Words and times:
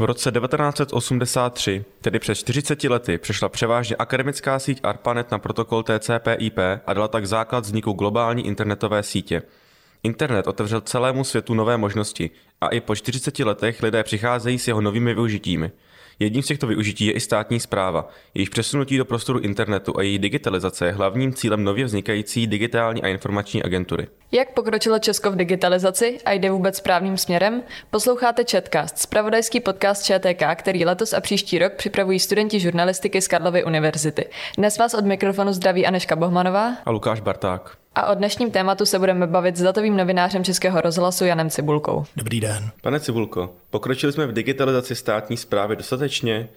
V 0.00 0.04
roce 0.04 0.32
1983, 0.32 1.84
tedy 2.00 2.18
před 2.18 2.34
40 2.34 2.84
lety, 2.84 3.18
přešla 3.18 3.48
převážně 3.48 3.96
akademická 3.96 4.58
síť 4.58 4.80
ARPANET 4.82 5.30
na 5.30 5.38
protokol 5.38 5.82
TCP/IP 5.82 6.58
a 6.86 6.92
dala 6.92 7.08
tak 7.08 7.26
základ 7.26 7.64
vzniku 7.64 7.92
globální 7.92 8.46
internetové 8.46 9.02
sítě. 9.02 9.42
Internet 10.02 10.46
otevřel 10.46 10.80
celému 10.80 11.24
světu 11.24 11.54
nové 11.54 11.76
možnosti 11.76 12.30
a 12.60 12.68
i 12.68 12.80
po 12.80 12.96
40 12.96 13.38
letech 13.38 13.82
lidé 13.82 14.02
přicházejí 14.02 14.58
s 14.58 14.68
jeho 14.68 14.80
novými 14.80 15.14
využitími. 15.14 15.70
Jedním 16.22 16.42
z 16.42 16.46
těchto 16.46 16.66
využití 16.66 17.06
je 17.06 17.12
i 17.12 17.20
státní 17.20 17.60
zpráva. 17.60 18.08
Jejíž 18.34 18.48
přesunutí 18.48 18.96
do 18.96 19.04
prostoru 19.04 19.38
internetu 19.38 19.98
a 19.98 20.02
její 20.02 20.18
digitalizace 20.18 20.86
je 20.86 20.92
hlavním 20.92 21.34
cílem 21.34 21.64
nově 21.64 21.84
vznikající 21.84 22.46
digitální 22.46 23.02
a 23.02 23.08
informační 23.08 23.62
agentury. 23.62 24.06
Jak 24.32 24.54
pokročilo 24.54 24.98
Česko 24.98 25.30
v 25.30 25.36
digitalizaci 25.36 26.18
a 26.24 26.32
jde 26.32 26.50
vůbec 26.50 26.76
správným 26.76 27.16
směrem? 27.16 27.62
Posloucháte 27.90 28.44
Chatcast, 28.50 28.98
spravodajský 28.98 29.60
podcast 29.60 30.04
ČTK, 30.04 30.42
který 30.54 30.84
letos 30.84 31.12
a 31.12 31.20
příští 31.20 31.58
rok 31.58 31.72
připravují 31.72 32.18
studenti 32.18 32.60
žurnalistiky 32.60 33.20
z 33.20 33.28
Karlovy 33.28 33.64
univerzity. 33.64 34.24
Dnes 34.58 34.78
vás 34.78 34.94
od 34.94 35.04
mikrofonu 35.04 35.52
zdraví 35.52 35.86
Aneška 35.86 36.16
Bohmanová 36.16 36.76
a 36.86 36.90
Lukáš 36.90 37.20
Barták. 37.20 37.76
A 37.94 38.06
o 38.06 38.14
dnešním 38.14 38.50
tématu 38.50 38.86
se 38.86 38.98
budeme 38.98 39.26
bavit 39.26 39.56
s 39.56 39.62
datovým 39.62 39.96
novinářem 39.96 40.44
Českého 40.44 40.80
rozhlasu 40.80 41.24
Janem 41.24 41.50
Cibulkou. 41.50 42.04
Dobrý 42.16 42.40
den. 42.40 42.70
Pane 42.82 43.00
Cibulko, 43.00 43.54
pokročili 43.70 44.12
jsme 44.12 44.26
v 44.26 44.32
digitalizaci 44.32 44.94
státní 44.94 45.36
zprávy 45.36 45.76
dostatečně? 45.76 46.48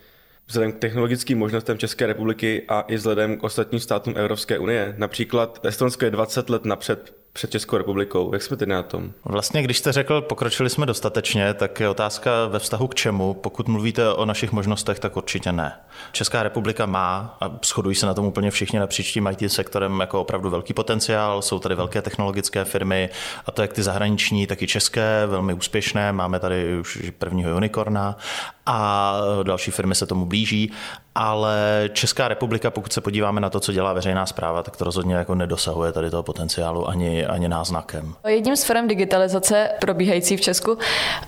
Vzhledem 0.47 0.71
k 0.71 0.79
technologickým 0.79 1.39
možnostem 1.39 1.77
České 1.77 2.07
republiky 2.07 2.63
a 2.67 2.81
i 2.81 2.95
vzhledem 2.95 3.37
k 3.37 3.43
ostatním 3.43 3.79
státům 3.79 4.13
Evropské 4.17 4.59
unie. 4.59 4.95
Například 4.97 5.65
Estonsko 5.65 6.05
je 6.05 6.11
20 6.11 6.49
let 6.49 6.65
napřed 6.65 7.15
před 7.33 7.51
Českou 7.51 7.77
republikou. 7.77 8.33
Jak 8.33 8.41
jsme 8.41 8.57
tedy 8.57 8.71
na 8.71 8.83
tom? 8.83 9.11
Vlastně, 9.25 9.63
když 9.63 9.77
jste 9.77 9.91
řekl, 9.91 10.21
pokročili 10.21 10.69
jsme 10.69 10.85
dostatečně, 10.85 11.53
tak 11.53 11.79
je 11.79 11.89
otázka 11.89 12.31
ve 12.47 12.59
vztahu 12.59 12.87
k 12.87 12.95
čemu. 12.95 13.33
Pokud 13.33 13.67
mluvíte 13.67 14.13
o 14.13 14.25
našich 14.25 14.51
možnostech, 14.51 14.99
tak 14.99 15.17
určitě 15.17 15.51
ne. 15.51 15.79
Česká 16.11 16.43
republika 16.43 16.85
má, 16.85 17.37
a 17.41 17.59
shodují 17.65 17.95
se 17.95 18.05
na 18.05 18.13
tom 18.13 18.25
úplně 18.25 18.51
všichni 18.51 18.79
napříč 18.79 19.11
tím 19.11 19.27
IT 19.27 19.51
sektorem, 19.51 19.99
jako 19.99 20.21
opravdu 20.21 20.49
velký 20.49 20.73
potenciál. 20.73 21.41
Jsou 21.41 21.59
tady 21.59 21.75
velké 21.75 22.01
technologické 22.01 22.65
firmy, 22.65 23.09
a 23.45 23.51
to 23.51 23.61
jak 23.61 23.73
ty 23.73 23.83
zahraniční, 23.83 24.47
tak 24.47 24.61
i 24.61 24.67
české, 24.67 25.25
velmi 25.27 25.53
úspěšné. 25.53 26.11
Máme 26.11 26.39
tady 26.39 26.79
už 26.79 27.11
prvního 27.17 27.55
unikorna 27.55 28.17
a 28.65 29.13
další 29.43 29.71
firmy 29.71 29.95
se 29.95 30.05
tomu 30.05 30.25
blíží 30.25 30.71
ale 31.15 31.89
Česká 31.93 32.27
republika, 32.27 32.71
pokud 32.71 32.93
se 32.93 33.01
podíváme 33.01 33.41
na 33.41 33.49
to, 33.49 33.59
co 33.59 33.71
dělá 33.71 33.93
veřejná 33.93 34.25
zpráva, 34.25 34.63
tak 34.63 34.77
to 34.77 34.85
rozhodně 34.85 35.15
jako 35.15 35.35
nedosahuje 35.35 35.91
tady 35.91 36.09
toho 36.09 36.23
potenciálu 36.23 36.89
ani, 36.89 37.25
ani 37.25 37.49
náznakem. 37.49 38.15
Jedním 38.27 38.55
z 38.55 38.63
firm 38.63 38.87
digitalizace 38.87 39.69
probíhající 39.81 40.37
v 40.37 40.41
Česku 40.41 40.77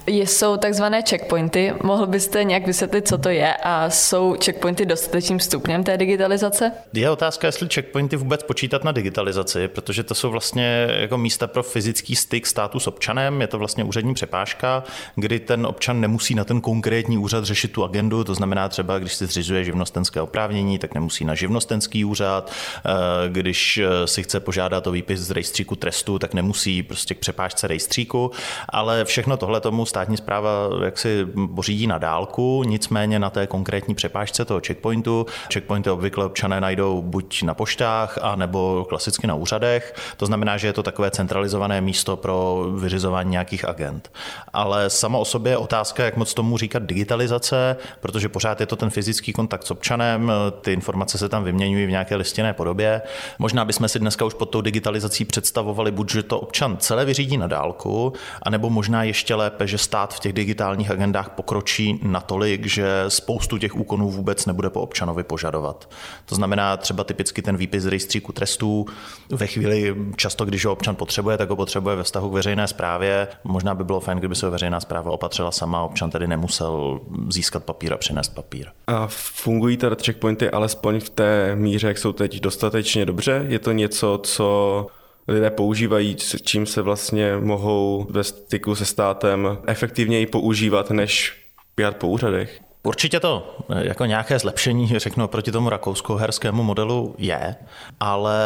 jsou 0.08 0.58
takzvané 0.58 1.02
checkpointy. 1.10 1.74
Mohl 1.84 2.08
byste 2.08 2.44
nějak 2.44 2.66
vysvětlit, 2.66 3.08
co 3.08 3.18
to 3.18 3.30
je 3.30 3.54
a 3.54 3.90
jsou 3.90 4.36
checkpointy 4.46 4.86
dostatečným 4.86 5.40
stupněm 5.40 5.84
té 5.84 5.98
digitalizace? 5.98 6.72
Je 6.94 7.10
otázka, 7.10 7.48
jestli 7.48 7.68
checkpointy 7.74 8.16
vůbec 8.16 8.44
počítat 8.44 8.84
na 8.84 8.92
digitalizaci, 8.92 9.68
protože 9.68 10.04
to 10.04 10.16
jsou 10.16 10.32
vlastně 10.32 10.88
jako 11.00 11.18
místa 11.18 11.48
pro 11.48 11.64
fyzický 11.64 12.16
styk 12.16 12.48
státu 12.48 12.80
s 12.80 12.88
občanem, 12.88 13.42
je 13.42 13.48
to 13.48 13.60
vlastně 13.60 13.84
úřední 13.84 14.14
přepážka, 14.14 14.84
kdy 15.16 15.40
ten 15.40 15.66
občan 15.66 16.02
nemusí 16.02 16.36
na 16.36 16.44
ten 16.44 16.62
konkrétní 16.62 17.18
úřad 17.18 17.44
řešit 17.44 17.72
tu 17.72 17.84
agendu, 17.84 18.24
to 18.24 18.36
znamená 18.36 18.70
třeba, 18.70 19.00
když 19.00 19.14
si 19.14 19.26
zřizuje 19.26 19.64
živnostenské 19.76 20.22
oprávnění, 20.22 20.80
tak 20.80 20.94
nemusí 20.94 21.26
na 21.26 21.36
živnostenský 21.36 22.06
úřad. 22.06 22.52
Eh, 22.52 23.30
když 23.30 23.78
eh, 23.78 24.08
si 24.08 24.24
chce 24.24 24.40
požádat 24.40 24.88
o 24.88 24.92
výpis 24.92 25.20
z 25.20 25.32
rejstříku 25.32 25.76
trestu, 25.76 26.20
tak 26.20 26.34
nemusí 26.34 26.84
prostě 26.84 27.14
k 27.16 27.20
přepážce 27.20 27.68
rejstříku, 27.68 28.32
ale 28.70 29.06
všechno 29.06 29.38
tohle 29.38 29.62
tomu 29.62 29.86
státní 29.86 30.18
zpráva 30.18 30.52
jaksi 30.84 31.28
pořídí 31.56 31.88
na 31.88 31.98
dálku, 31.98 32.64
nicméně 32.64 33.20
na 33.20 33.30
té 33.30 33.48
konkrétní 33.48 33.96
přepážce 33.96 34.46
toho 34.46 34.62
checkpointu. 34.68 35.26
Checkpointy 35.54 35.90
obvykle 35.90 36.26
občané 36.26 36.62
najdou 36.62 37.02
buď 37.02 37.44
na 37.44 37.54
poštách, 37.54 38.18
a 38.22 38.36
nebo 38.36 38.86
klasicky 38.90 39.28
na 39.28 39.36
úřadech. 39.36 39.96
To 40.18 40.26
znamená, 40.26 40.58
že 40.58 40.68
je 40.68 40.74
to 40.74 40.84
takové 40.84 41.12
centralizované 41.12 41.82
místo 41.82 42.18
pro 42.18 42.66
vyřizování 42.76 43.32
nějakých 43.32 43.66
agent. 43.66 44.12
Ale 44.54 44.90
samo 44.90 45.20
o 45.20 45.26
sobě 45.26 45.52
je 45.52 45.58
otázka, 45.58 46.06
jak 46.06 46.18
moc 46.18 46.34
tomu 46.34 46.58
říkat 46.58 46.84
digitalizace, 46.84 47.78
protože 48.00 48.30
pořád 48.30 48.60
je 48.60 48.66
to 48.66 48.76
ten 48.76 48.90
fyzický 48.90 49.34
kontakt 49.34 49.65
s 49.66 49.72
občanem, 49.72 50.32
ty 50.62 50.74
informace 50.74 51.18
se 51.18 51.30
tam 51.30 51.44
vyměňují 51.44 51.86
v 51.86 51.90
nějaké 51.90 52.16
listinné 52.16 52.54
podobě. 52.54 53.02
Možná 53.40 53.66
bychom 53.66 53.88
si 53.88 54.00
dneska 54.00 54.26
už 54.26 54.34
pod 54.34 54.46
tou 54.46 54.62
digitalizací 54.62 55.26
představovali 55.26 55.92
buď, 55.92 56.12
že 56.12 56.24
to 56.24 56.40
občan 56.40 56.78
celé 56.78 57.06
vyřídí 57.06 57.38
na 57.38 57.48
dálku, 57.48 58.14
anebo 58.42 58.70
možná 58.70 59.04
ještě 59.04 59.36
lépe, 59.36 59.68
že 59.68 59.78
stát 59.78 60.14
v 60.14 60.20
těch 60.20 60.34
digitálních 60.34 60.92
agendách 60.92 61.30
pokročí 61.30 62.00
natolik, 62.04 62.66
že 62.66 63.06
spoustu 63.08 63.58
těch 63.58 63.76
úkonů 63.76 64.10
vůbec 64.10 64.46
nebude 64.46 64.70
po 64.70 64.82
občanovi 64.82 65.24
požadovat. 65.24 65.90
To 66.26 66.36
znamená 66.36 66.78
třeba 66.78 67.04
typicky 67.04 67.42
ten 67.42 67.58
výpis 67.58 67.84
z 67.84 67.86
rejstříku 67.86 68.32
trestů 68.32 68.86
ve 69.30 69.48
chvíli 69.48 69.96
často, 70.16 70.46
když 70.46 70.66
ho 70.66 70.72
občan 70.72 70.96
potřebuje, 70.96 71.38
tak 71.38 71.50
ho 71.50 71.56
potřebuje 71.56 71.96
ve 71.96 72.04
vztahu 72.04 72.30
k 72.30 72.34
veřejné 72.34 72.68
správě. 72.68 73.28
Možná 73.44 73.76
by 73.76 73.84
bylo 73.84 74.00
fajn, 74.00 74.18
kdyby 74.18 74.36
se 74.36 74.50
veřejná 74.50 74.80
zpráva 74.80 75.12
opatřila 75.12 75.52
sama, 75.52 75.84
občan 75.84 76.10
tedy 76.10 76.28
nemusel 76.28 77.00
získat 77.30 77.64
papír 77.64 77.94
a 77.94 77.98
přinést 77.98 78.30
papír. 78.30 78.68
A 78.88 79.08
fungují 79.56 79.78
tady 79.78 79.96
checkpointy 80.06 80.50
alespoň 80.50 81.00
v 81.00 81.10
té 81.10 81.56
míře, 81.56 81.88
jak 81.88 81.98
jsou 81.98 82.12
teď 82.12 82.40
dostatečně 82.40 83.06
dobře? 83.06 83.46
Je 83.48 83.60
to 83.60 83.72
něco, 83.72 84.20
co 84.24 84.88
lidé 85.28 85.52
používají, 85.52 86.16
čím 86.44 86.66
se 86.66 86.82
vlastně 86.82 87.38
mohou 87.38 88.08
ve 88.10 88.24
styku 88.24 88.76
se 88.76 88.86
státem 88.86 89.58
efektivněji 89.68 90.26
používat, 90.26 90.92
než 90.92 91.42
pět 91.76 91.98
po 91.98 92.08
úřadech? 92.08 92.60
Určitě 92.84 93.20
to 93.20 93.58
eh, 93.70 93.88
jako 93.88 94.06
nějaké 94.06 94.40
zlepšení, 94.40 95.00
řeknu, 95.00 95.28
proti 95.28 95.52
tomu 95.52 95.70
rakousko-herskému 95.70 96.64
modelu 96.64 97.16
je, 97.18 97.56
ale 98.00 98.38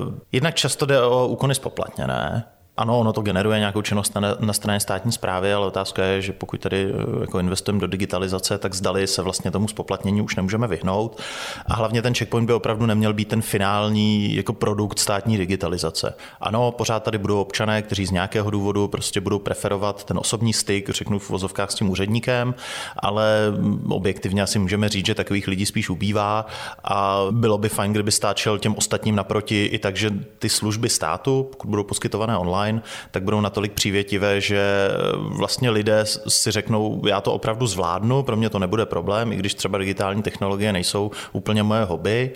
uh, 0.00 0.14
jednak 0.32 0.54
často 0.54 0.86
jde 0.86 1.02
o 1.02 1.26
úkony 1.26 1.54
spoplatněné, 1.54 2.44
ano, 2.76 2.98
ono 2.98 3.12
to 3.12 3.20
generuje 3.22 3.58
nějakou 3.58 3.82
činnost 3.82 4.14
na, 4.14 4.36
na 4.40 4.52
straně 4.52 4.80
státní 4.80 5.12
zprávy, 5.12 5.52
ale 5.52 5.66
otázka 5.66 6.04
je, 6.04 6.22
že 6.22 6.32
pokud 6.32 6.60
tady 6.60 6.86
eh, 6.90 7.20
jako 7.20 7.38
investujeme 7.38 7.80
do 7.80 7.86
digitalizace, 7.86 8.58
tak 8.58 8.74
zdali 8.74 9.06
se 9.06 9.22
vlastně 9.22 9.50
tomu 9.50 9.68
spoplatnění 9.68 10.22
už 10.22 10.36
nemůžeme 10.36 10.66
vyhnout. 10.66 11.20
A 11.66 11.74
hlavně 11.74 12.02
ten 12.02 12.14
checkpoint 12.14 12.46
by 12.46 12.52
opravdu 12.52 12.86
neměl 12.86 13.12
být 13.12 13.28
ten 13.28 13.42
finální 13.42 14.34
jako 14.34 14.52
produkt 14.52 14.98
státní 14.98 15.38
digitalizace. 15.38 16.14
Ano, 16.40 16.72
pořád 16.72 17.02
tady 17.02 17.18
budou 17.18 17.40
občané, 17.40 17.82
kteří 17.82 18.06
z 18.06 18.10
nějakého 18.10 18.50
důvodu 18.50 18.88
prostě 18.88 19.20
budou 19.20 19.38
preferovat 19.38 20.04
ten 20.04 20.18
osobní 20.18 20.52
styk, 20.52 20.90
řeknu 20.90 21.18
v 21.18 21.30
vozovkách 21.30 21.70
s 21.70 21.74
tím 21.74 21.90
úředníkem, 21.90 22.54
ale 22.96 23.52
objektivně 23.88 24.42
asi 24.42 24.58
můžeme 24.58 24.88
říct, 24.88 25.06
že 25.06 25.14
takových 25.14 25.48
lidí 25.48 25.66
spíš 25.66 25.90
ubývá 25.90 26.46
a 26.84 27.26
bylo 27.30 27.58
by 27.58 27.68
fajn, 27.68 27.92
kdyby 27.92 28.12
stát 28.12 28.36
šel 28.36 28.58
těm 28.58 28.74
ostatním 28.74 29.16
naproti 29.16 29.64
i 29.64 29.78
tak, 29.78 29.96
že 29.96 30.10
ty 30.38 30.48
služby 30.48 30.88
státu, 30.88 31.48
pokud 31.50 31.68
budou 31.68 31.82
poskytované 31.82 32.38
online, 32.38 32.65
online, 32.66 32.82
tak 33.10 33.22
budou 33.22 33.40
natolik 33.40 33.72
přívětivé, 33.72 34.40
že 34.40 34.88
vlastně 35.16 35.70
lidé 35.70 36.04
si 36.28 36.50
řeknou, 36.50 37.02
já 37.06 37.20
to 37.20 37.32
opravdu 37.32 37.66
zvládnu, 37.66 38.22
pro 38.22 38.36
mě 38.36 38.50
to 38.50 38.58
nebude 38.58 38.86
problém, 38.86 39.32
i 39.32 39.36
když 39.36 39.54
třeba 39.54 39.78
digitální 39.78 40.22
technologie 40.22 40.72
nejsou 40.72 41.10
úplně 41.32 41.62
moje 41.62 41.84
hobby 41.84 42.30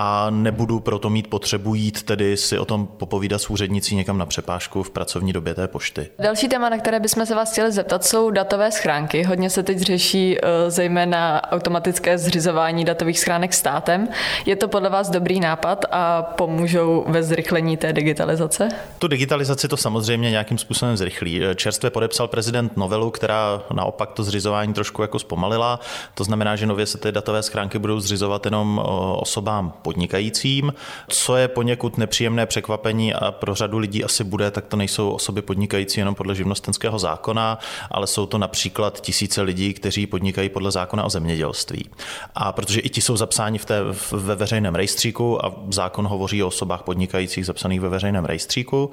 a 0.00 0.30
nebudu 0.30 0.80
proto 0.80 1.10
mít 1.10 1.26
potřebu 1.26 1.74
jít 1.74 2.02
tedy 2.02 2.36
si 2.36 2.58
o 2.58 2.64
tom 2.64 2.86
popovídat 2.86 3.38
s 3.38 3.50
úřednicí 3.50 3.96
někam 3.96 4.18
na 4.18 4.26
přepážku 4.26 4.82
v 4.82 4.90
pracovní 4.90 5.32
době 5.32 5.54
té 5.54 5.68
pošty. 5.68 6.08
Další 6.18 6.48
téma, 6.48 6.68
na 6.68 6.78
které 6.78 7.00
bychom 7.00 7.26
se 7.26 7.34
vás 7.34 7.52
chtěli 7.52 7.72
zeptat, 7.72 8.04
jsou 8.04 8.30
datové 8.30 8.72
schránky. 8.72 9.22
Hodně 9.22 9.50
se 9.50 9.62
teď 9.62 9.78
řeší 9.78 10.38
eh, 10.38 10.70
zejména 10.70 11.52
automatické 11.52 12.18
zřizování 12.18 12.84
datových 12.84 13.20
schránek 13.20 13.54
státem. 13.54 14.08
Je 14.46 14.56
to 14.56 14.68
podle 14.68 14.90
vás 14.90 15.10
dobrý 15.10 15.40
nápad 15.40 15.84
a 15.90 16.22
pomůžou 16.22 17.04
ve 17.08 17.22
zrychlení 17.22 17.76
té 17.76 17.92
digitalizace? 17.92 18.68
Tu 18.98 19.08
digitalizaci 19.08 19.68
to 19.68 19.76
samozřejmě 19.76 20.30
nějakým 20.30 20.58
způsobem 20.58 20.96
zrychlí. 20.96 21.40
Čerstvě 21.54 21.90
podepsal 21.90 22.28
prezident 22.28 22.76
novelu, 22.76 23.10
která 23.10 23.62
naopak 23.74 24.12
to 24.12 24.24
zřizování 24.24 24.74
trošku 24.74 25.02
jako 25.02 25.18
zpomalila. 25.18 25.80
To 26.14 26.24
znamená, 26.24 26.56
že 26.56 26.66
nově 26.66 26.86
se 26.86 26.98
ty 26.98 27.12
datové 27.12 27.42
schránky 27.42 27.78
budou 27.78 28.00
zřizovat 28.00 28.44
jenom 28.44 28.80
eh, 28.80 28.88
osobám 29.16 29.72
podnikajícím. 29.88 30.72
Co 31.08 31.36
je 31.36 31.48
poněkud 31.48 31.98
nepříjemné 31.98 32.46
překvapení 32.46 33.14
a 33.14 33.32
pro 33.32 33.54
řadu 33.54 33.78
lidí 33.78 34.04
asi 34.04 34.24
bude, 34.24 34.50
tak 34.50 34.66
to 34.66 34.76
nejsou 34.76 35.10
osoby 35.10 35.42
podnikající 35.42 36.00
jenom 36.00 36.14
podle 36.14 36.34
živnostenského 36.34 36.98
zákona, 36.98 37.58
ale 37.90 38.06
jsou 38.06 38.26
to 38.26 38.38
například 38.38 39.00
tisíce 39.00 39.42
lidí, 39.42 39.74
kteří 39.74 40.06
podnikají 40.06 40.48
podle 40.48 40.70
zákona 40.70 41.04
o 41.04 41.10
zemědělství. 41.10 41.88
A 42.34 42.52
protože 42.52 42.80
i 42.80 42.88
ti 42.88 43.00
jsou 43.00 43.16
zapsáni 43.16 43.58
v 43.58 43.64
té, 43.64 43.80
ve 44.12 44.34
veřejném 44.34 44.74
rejstříku 44.74 45.44
a 45.44 45.54
zákon 45.70 46.06
hovoří 46.06 46.42
o 46.42 46.46
osobách 46.46 46.82
podnikajících 46.82 47.46
zapsaných 47.46 47.80
ve 47.80 47.88
veřejném 47.88 48.24
rejstříku. 48.24 48.90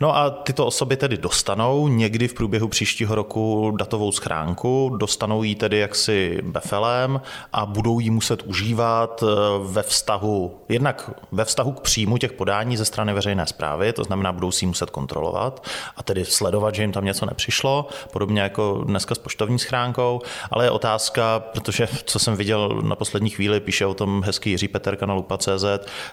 No 0.00 0.16
a 0.16 0.30
tyto 0.30 0.66
osoby 0.66 0.96
tedy 0.96 1.16
dostanou 1.16 1.88
někdy 1.88 2.28
v 2.28 2.34
průběhu 2.34 2.68
příštího 2.68 3.14
roku 3.14 3.74
datovou 3.78 4.12
schránku, 4.12 4.96
dostanou 4.96 5.42
ji 5.42 5.54
tedy 5.54 5.78
jaksi 5.78 6.38
befelem 6.42 7.20
a 7.52 7.66
budou 7.66 8.00
ji 8.00 8.10
muset 8.10 8.42
užívat 8.42 9.22
eh, 9.22 9.26
ve 9.64 9.82
vztahu 9.82 10.25
vztahu, 10.26 10.60
jednak 10.68 11.10
ve 11.32 11.44
vztahu 11.44 11.72
k 11.72 11.80
příjmu 11.80 12.18
těch 12.18 12.32
podání 12.32 12.76
ze 12.76 12.84
strany 12.84 13.12
veřejné 13.12 13.46
zprávy, 13.46 13.92
to 13.92 14.04
znamená, 14.04 14.32
budou 14.32 14.50
si 14.50 14.66
muset 14.66 14.90
kontrolovat 14.90 15.66
a 15.96 16.02
tedy 16.02 16.24
sledovat, 16.24 16.74
že 16.74 16.82
jim 16.82 16.92
tam 16.92 17.04
něco 17.04 17.26
nepřišlo, 17.26 17.88
podobně 18.12 18.40
jako 18.40 18.84
dneska 18.86 19.14
s 19.14 19.18
poštovní 19.18 19.58
schránkou, 19.58 20.20
ale 20.50 20.64
je 20.64 20.70
otázka, 20.70 21.40
protože 21.40 21.88
co 22.04 22.18
jsem 22.18 22.36
viděl 22.36 22.82
na 22.82 22.96
poslední 22.96 23.30
chvíli, 23.30 23.60
píše 23.60 23.86
o 23.86 23.94
tom 23.94 24.22
hezký 24.26 24.50
Jiří 24.50 24.68
Peterka 24.68 25.06
na 25.06 25.14
lupa.cz, 25.14 25.64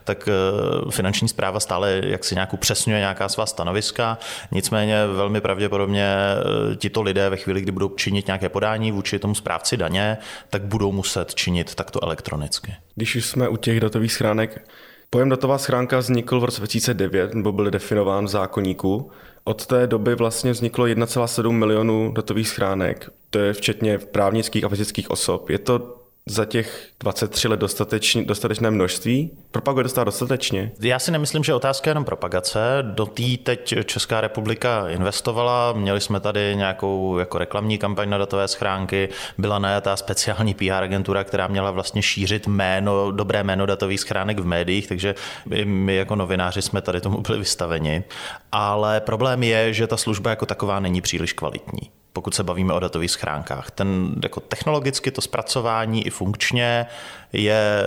tak 0.04 0.28
eh, 0.28 0.92
finanční 0.92 1.28
zpráva 1.28 1.60
stále 1.60 2.02
jak 2.04 2.24
si 2.24 2.36
nějak 2.36 2.54
upřesňuje 2.54 3.00
nějaká 3.00 3.30
svá 3.30 3.46
stanoviska, 3.46 4.18
nicméně 4.52 5.08
velmi 5.08 5.42
pravděpodobně 5.42 6.06
eh, 6.06 6.76
tito 6.76 7.02
lidé 7.02 7.30
ve 7.30 7.38
chvíli, 7.38 7.62
kdy 7.62 7.72
budou 7.72 7.90
činit 7.90 8.28
nějaké 8.28 8.50
podání 8.50 8.92
vůči 8.92 9.20
tomu 9.20 9.36
správci 9.36 9.78
daně, 9.78 10.18
tak 10.50 10.62
budou 10.64 10.92
muset 10.92 11.36
činit 11.36 11.76
takto 11.76 12.04
elektronicky. 12.04 12.74
Když 12.96 13.16
už 13.16 13.26
jsme 13.26 13.50
u 13.50 13.58
těch 13.58 13.80
datových 13.80 14.14
schránek, 14.14 14.68
pojem 15.10 15.30
datová 15.30 15.58
schránka 15.58 15.98
vznikl 15.98 16.40
v 16.40 16.44
roce 16.44 16.60
2009, 16.60 17.34
nebo 17.34 17.52
byl 17.52 17.72
definován 17.72 18.26
v 18.26 18.28
zákonníku. 18.28 19.12
Od 19.44 19.66
té 19.66 19.88
doby 19.88 20.16
vlastně 20.16 20.52
vzniklo 20.52 20.86
1,7 20.86 21.52
milionů 21.52 22.12
datových 22.12 22.48
schránek. 22.50 23.10
To 23.30 23.40
je 23.40 23.54
včetně 23.54 23.98
právnických 23.98 24.64
a 24.64 24.70
fyzických 24.70 25.12
osob. 25.12 25.50
Je 25.50 25.60
to 25.60 26.03
za 26.26 26.46
těch 26.46 26.88
23 27.00 27.48
let 27.48 27.60
dostatečně, 27.60 28.26
dostatečné 28.26 28.72
množství? 28.72 29.32
Propaguje 29.52 29.84
dostat 29.84 30.04
dostatečně? 30.04 30.72
Já 30.80 31.00
si 31.00 31.12
nemyslím, 31.12 31.44
že 31.44 31.54
otázka 31.54 31.90
je 31.90 31.92
jenom 31.92 32.06
propagace. 32.06 32.60
Do 32.82 33.06
té 33.06 33.24
teď 33.44 33.76
Česká 33.86 34.22
republika 34.22 34.90
investovala. 34.90 35.74
Měli 35.74 36.02
jsme 36.02 36.20
tady 36.20 36.56
nějakou 36.56 37.18
jako 37.18 37.38
reklamní 37.38 37.78
kampaň 37.78 38.10
na 38.10 38.18
datové 38.18 38.48
schránky. 38.48 39.10
Byla 39.38 39.60
najatá 39.60 39.96
speciální 39.96 40.54
PR 40.54 40.84
agentura, 40.84 41.24
která 41.24 41.48
měla 41.48 41.72
vlastně 41.72 42.02
šířit 42.02 42.48
jméno, 42.48 43.12
dobré 43.12 43.44
jméno 43.44 43.66
datových 43.66 44.00
schránek 44.00 44.40
v 44.40 44.46
médiích, 44.46 44.88
takže 44.88 45.16
my 45.64 45.96
jako 45.96 46.16
novináři 46.16 46.62
jsme 46.62 46.82
tady 46.82 47.02
tomu 47.02 47.22
byli 47.22 47.38
vystaveni. 47.38 48.04
Ale 48.52 49.02
problém 49.02 49.44
je, 49.44 49.74
že 49.74 49.88
ta 49.88 49.98
služba 49.98 50.30
jako 50.30 50.46
taková 50.46 50.80
není 50.80 51.02
příliš 51.02 51.34
kvalitní 51.34 52.03
pokud 52.14 52.36
se 52.36 52.44
bavíme 52.44 52.74
o 52.74 52.80
datových 52.80 53.12
schránkách. 53.12 53.72
Ten 53.72 54.16
jako 54.24 54.40
technologicky 54.40 55.12
to 55.12 55.22
zpracování 55.22 56.08
i 56.08 56.10
funkčně 56.10 56.86
je 57.34 57.84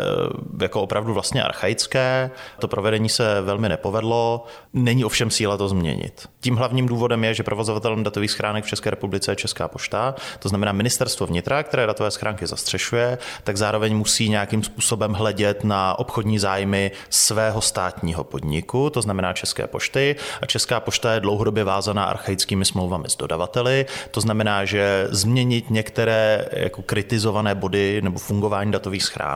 jako 0.60 0.82
opravdu 0.82 1.14
vlastně 1.14 1.42
archaické, 1.42 2.30
to 2.58 2.68
provedení 2.68 3.08
se 3.08 3.40
velmi 3.40 3.68
nepovedlo, 3.68 4.44
není 4.72 5.04
ovšem 5.04 5.30
síla 5.30 5.56
to 5.56 5.68
změnit. 5.68 6.28
Tím 6.40 6.56
hlavním 6.56 6.86
důvodem 6.86 7.24
je, 7.24 7.34
že 7.34 7.42
provozovatelem 7.42 8.04
datových 8.04 8.30
schránek 8.30 8.64
v 8.64 8.68
České 8.68 8.90
republice 8.90 9.32
je 9.32 9.36
Česká 9.36 9.68
pošta, 9.68 10.14
to 10.38 10.48
znamená 10.48 10.72
ministerstvo 10.72 11.26
vnitra, 11.26 11.62
které 11.62 11.86
datové 11.86 12.10
schránky 12.10 12.46
zastřešuje, 12.46 13.18
tak 13.44 13.56
zároveň 13.56 13.96
musí 13.96 14.28
nějakým 14.28 14.62
způsobem 14.62 15.12
hledět 15.12 15.64
na 15.64 15.98
obchodní 15.98 16.38
zájmy 16.38 16.90
svého 17.10 17.60
státního 17.60 18.24
podniku, 18.24 18.90
to 18.90 19.02
znamená 19.02 19.32
České 19.32 19.66
pošty. 19.66 20.16
A 20.42 20.46
Česká 20.46 20.80
pošta 20.80 21.14
je 21.14 21.20
dlouhodobě 21.20 21.64
vázaná 21.64 22.04
archaickými 22.04 22.64
smlouvami 22.64 23.08
s 23.08 23.16
dodavateli, 23.16 23.86
to 24.10 24.20
znamená, 24.20 24.64
že 24.64 25.08
změnit 25.10 25.70
některé 25.70 26.46
jako 26.52 26.82
kritizované 26.82 27.54
body 27.54 28.00
nebo 28.02 28.18
fungování 28.18 28.72
datových 28.72 29.02
schránek 29.02 29.35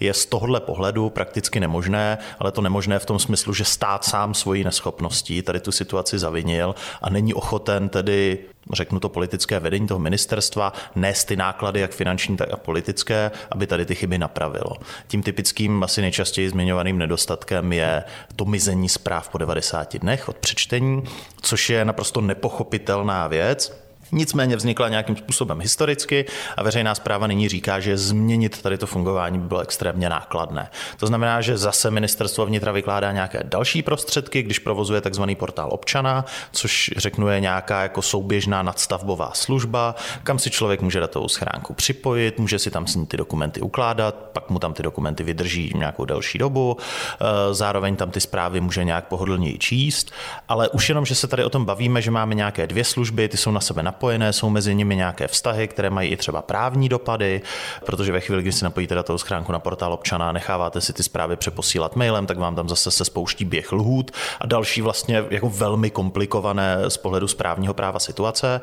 je 0.00 0.14
z 0.14 0.26
tohohle 0.26 0.60
pohledu 0.60 1.10
prakticky 1.10 1.60
nemožné, 1.60 2.18
ale 2.38 2.52
to 2.52 2.60
nemožné 2.60 2.98
v 2.98 3.06
tom 3.06 3.18
smyslu, 3.18 3.54
že 3.54 3.64
stát 3.64 4.04
sám 4.04 4.34
svojí 4.34 4.64
neschopností 4.64 5.42
tady 5.42 5.60
tu 5.60 5.72
situaci 5.72 6.18
zavinil 6.18 6.74
a 7.02 7.10
není 7.10 7.34
ochoten 7.34 7.88
tedy 7.88 8.38
řeknu 8.72 9.00
to 9.00 9.08
politické 9.08 9.60
vedení 9.60 9.86
toho 9.86 10.00
ministerstva, 10.00 10.72
nést 10.94 11.24
ty 11.24 11.36
náklady, 11.36 11.80
jak 11.80 11.90
finanční, 11.90 12.36
tak 12.36 12.52
a 12.52 12.56
politické, 12.56 13.30
aby 13.50 13.66
tady 13.66 13.86
ty 13.86 13.94
chyby 13.94 14.18
napravilo. 14.18 14.76
Tím 15.06 15.22
typickým, 15.22 15.82
asi 15.82 16.00
nejčastěji 16.00 16.50
zmiňovaným 16.50 16.98
nedostatkem 16.98 17.72
je 17.72 18.04
to 18.36 18.44
mizení 18.44 18.88
zpráv 18.88 19.28
po 19.28 19.38
90 19.38 19.96
dnech 19.96 20.28
od 20.28 20.36
přečtení, 20.36 21.02
což 21.42 21.70
je 21.70 21.84
naprosto 21.84 22.20
nepochopitelná 22.20 23.26
věc 23.26 23.87
Nicméně 24.12 24.56
vznikla 24.56 24.88
nějakým 24.88 25.16
způsobem 25.16 25.60
historicky 25.60 26.24
a 26.56 26.62
veřejná 26.62 26.94
zpráva 26.94 27.26
nyní 27.26 27.48
říká, 27.48 27.80
že 27.80 27.96
změnit 27.96 28.62
tady 28.62 28.78
to 28.78 28.86
fungování 28.86 29.38
by 29.38 29.48
bylo 29.48 29.60
extrémně 29.60 30.08
nákladné. 30.08 30.70
To 30.96 31.06
znamená, 31.06 31.40
že 31.40 31.58
zase 31.58 31.90
ministerstvo 31.90 32.46
vnitra 32.46 32.72
vykládá 32.72 33.12
nějaké 33.12 33.40
další 33.44 33.82
prostředky, 33.82 34.42
když 34.42 34.58
provozuje 34.58 35.00
takzvaný 35.00 35.34
portál 35.34 35.68
občana, 35.72 36.24
což 36.52 36.90
řeknu 36.96 37.28
je 37.28 37.40
nějaká 37.40 37.82
jako 37.82 38.02
souběžná 38.02 38.62
nadstavbová 38.62 39.30
služba, 39.34 39.94
kam 40.22 40.38
si 40.38 40.50
člověk 40.50 40.82
může 40.82 41.00
datovou 41.00 41.28
schránku 41.28 41.74
připojit, 41.74 42.38
může 42.38 42.58
si 42.58 42.70
tam 42.70 42.86
s 42.86 42.94
ní 42.94 43.06
ty 43.06 43.16
dokumenty 43.16 43.60
ukládat, 43.60 44.14
pak 44.14 44.50
mu 44.50 44.58
tam 44.58 44.74
ty 44.74 44.82
dokumenty 44.82 45.22
vydrží 45.22 45.72
nějakou 45.76 46.04
delší 46.04 46.38
dobu, 46.38 46.76
e, 46.80 47.54
zároveň 47.54 47.96
tam 47.96 48.10
ty 48.10 48.20
zprávy 48.20 48.60
může 48.60 48.84
nějak 48.84 49.08
pohodlněji 49.08 49.58
číst, 49.58 50.12
ale 50.48 50.68
už 50.68 50.88
jenom, 50.88 51.06
že 51.06 51.14
se 51.14 51.26
tady 51.26 51.44
o 51.44 51.50
tom 51.50 51.64
bavíme, 51.64 52.02
že 52.02 52.10
máme 52.10 52.34
nějaké 52.34 52.66
dvě 52.66 52.84
služby, 52.84 53.28
ty 53.28 53.36
jsou 53.36 53.50
na 53.50 53.60
sebe 53.60 53.82
napojené, 53.98 54.32
jsou 54.32 54.50
mezi 54.50 54.74
nimi 54.74 54.96
nějaké 54.96 55.28
vztahy, 55.28 55.68
které 55.68 55.90
mají 55.90 56.10
i 56.10 56.16
třeba 56.16 56.42
právní 56.42 56.88
dopady, 56.88 57.42
protože 57.86 58.12
ve 58.12 58.20
chvíli, 58.20 58.42
kdy 58.42 58.52
si 58.52 58.64
napojíte 58.64 58.94
datovou 58.94 59.18
schránku 59.18 59.52
na 59.52 59.58
portál 59.58 59.92
občana, 59.92 60.32
necháváte 60.32 60.80
si 60.80 60.92
ty 60.92 61.02
zprávy 61.02 61.36
přeposílat 61.36 61.96
mailem, 61.96 62.26
tak 62.26 62.38
vám 62.38 62.54
tam 62.54 62.68
zase 62.68 62.90
se 62.90 63.04
spouští 63.04 63.44
běh 63.44 63.72
lhůt 63.72 64.10
a 64.40 64.46
další 64.46 64.82
vlastně 64.82 65.24
jako 65.30 65.48
velmi 65.48 65.90
komplikované 65.90 66.76
z 66.88 66.96
pohledu 66.96 67.28
správního 67.28 67.74
práva 67.74 67.98
situace, 67.98 68.60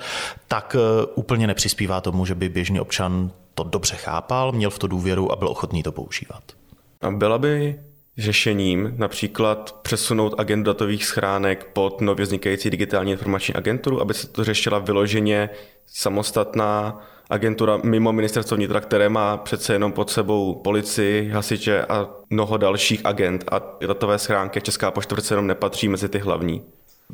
tak 0.48 0.76
eh, 0.76 1.06
úplně 1.16 1.48
nepřispívá 1.48 2.02
tomu, 2.02 2.26
že 2.26 2.36
by 2.36 2.50
běžný 2.50 2.80
občan 2.80 3.32
to 3.56 3.64
dobře 3.64 3.96
chápal, 3.96 4.52
měl 4.52 4.70
v 4.70 4.80
to 4.80 4.88
důvěru 4.88 5.32
a 5.32 5.36
byl 5.36 5.48
ochotný 5.48 5.84
to 5.84 5.92
používat. 5.92 6.44
A 7.02 7.12
byla 7.12 7.38
by 7.38 7.80
řešením 8.18 8.94
například 8.98 9.80
přesunout 9.82 10.36
agent 10.38 10.64
datových 10.64 11.06
schránek 11.06 11.70
pod 11.74 12.02
nově 12.02 12.26
vznikající 12.26 12.70
digitální 12.70 13.12
informační 13.12 13.56
agenturu, 13.56 14.02
aby 14.02 14.14
se 14.14 14.28
to 14.28 14.44
řešila 14.44 14.80
vyloženě 14.80 15.50
samostatná 15.88 17.02
agentura 17.30 17.80
mimo 17.84 18.14
ministerstvo 18.14 18.58
vnitra, 18.58 18.80
které 18.80 19.10
má 19.10 19.38
přece 19.38 19.74
jenom 19.74 19.92
pod 19.92 20.10
sebou 20.10 20.56
policii, 20.56 21.30
hasiče 21.30 21.86
a 21.86 22.08
mnoho 22.30 22.58
dalších 22.58 23.02
agent 23.06 23.44
a 23.52 23.62
datové 23.88 24.20
schránky 24.20 24.62
Česká 24.62 24.92
pošta 24.92 25.16
přece 25.16 25.34
jenom 25.34 25.48
nepatří 25.48 25.88
mezi 25.88 26.10
ty 26.10 26.20
hlavní. 26.20 26.62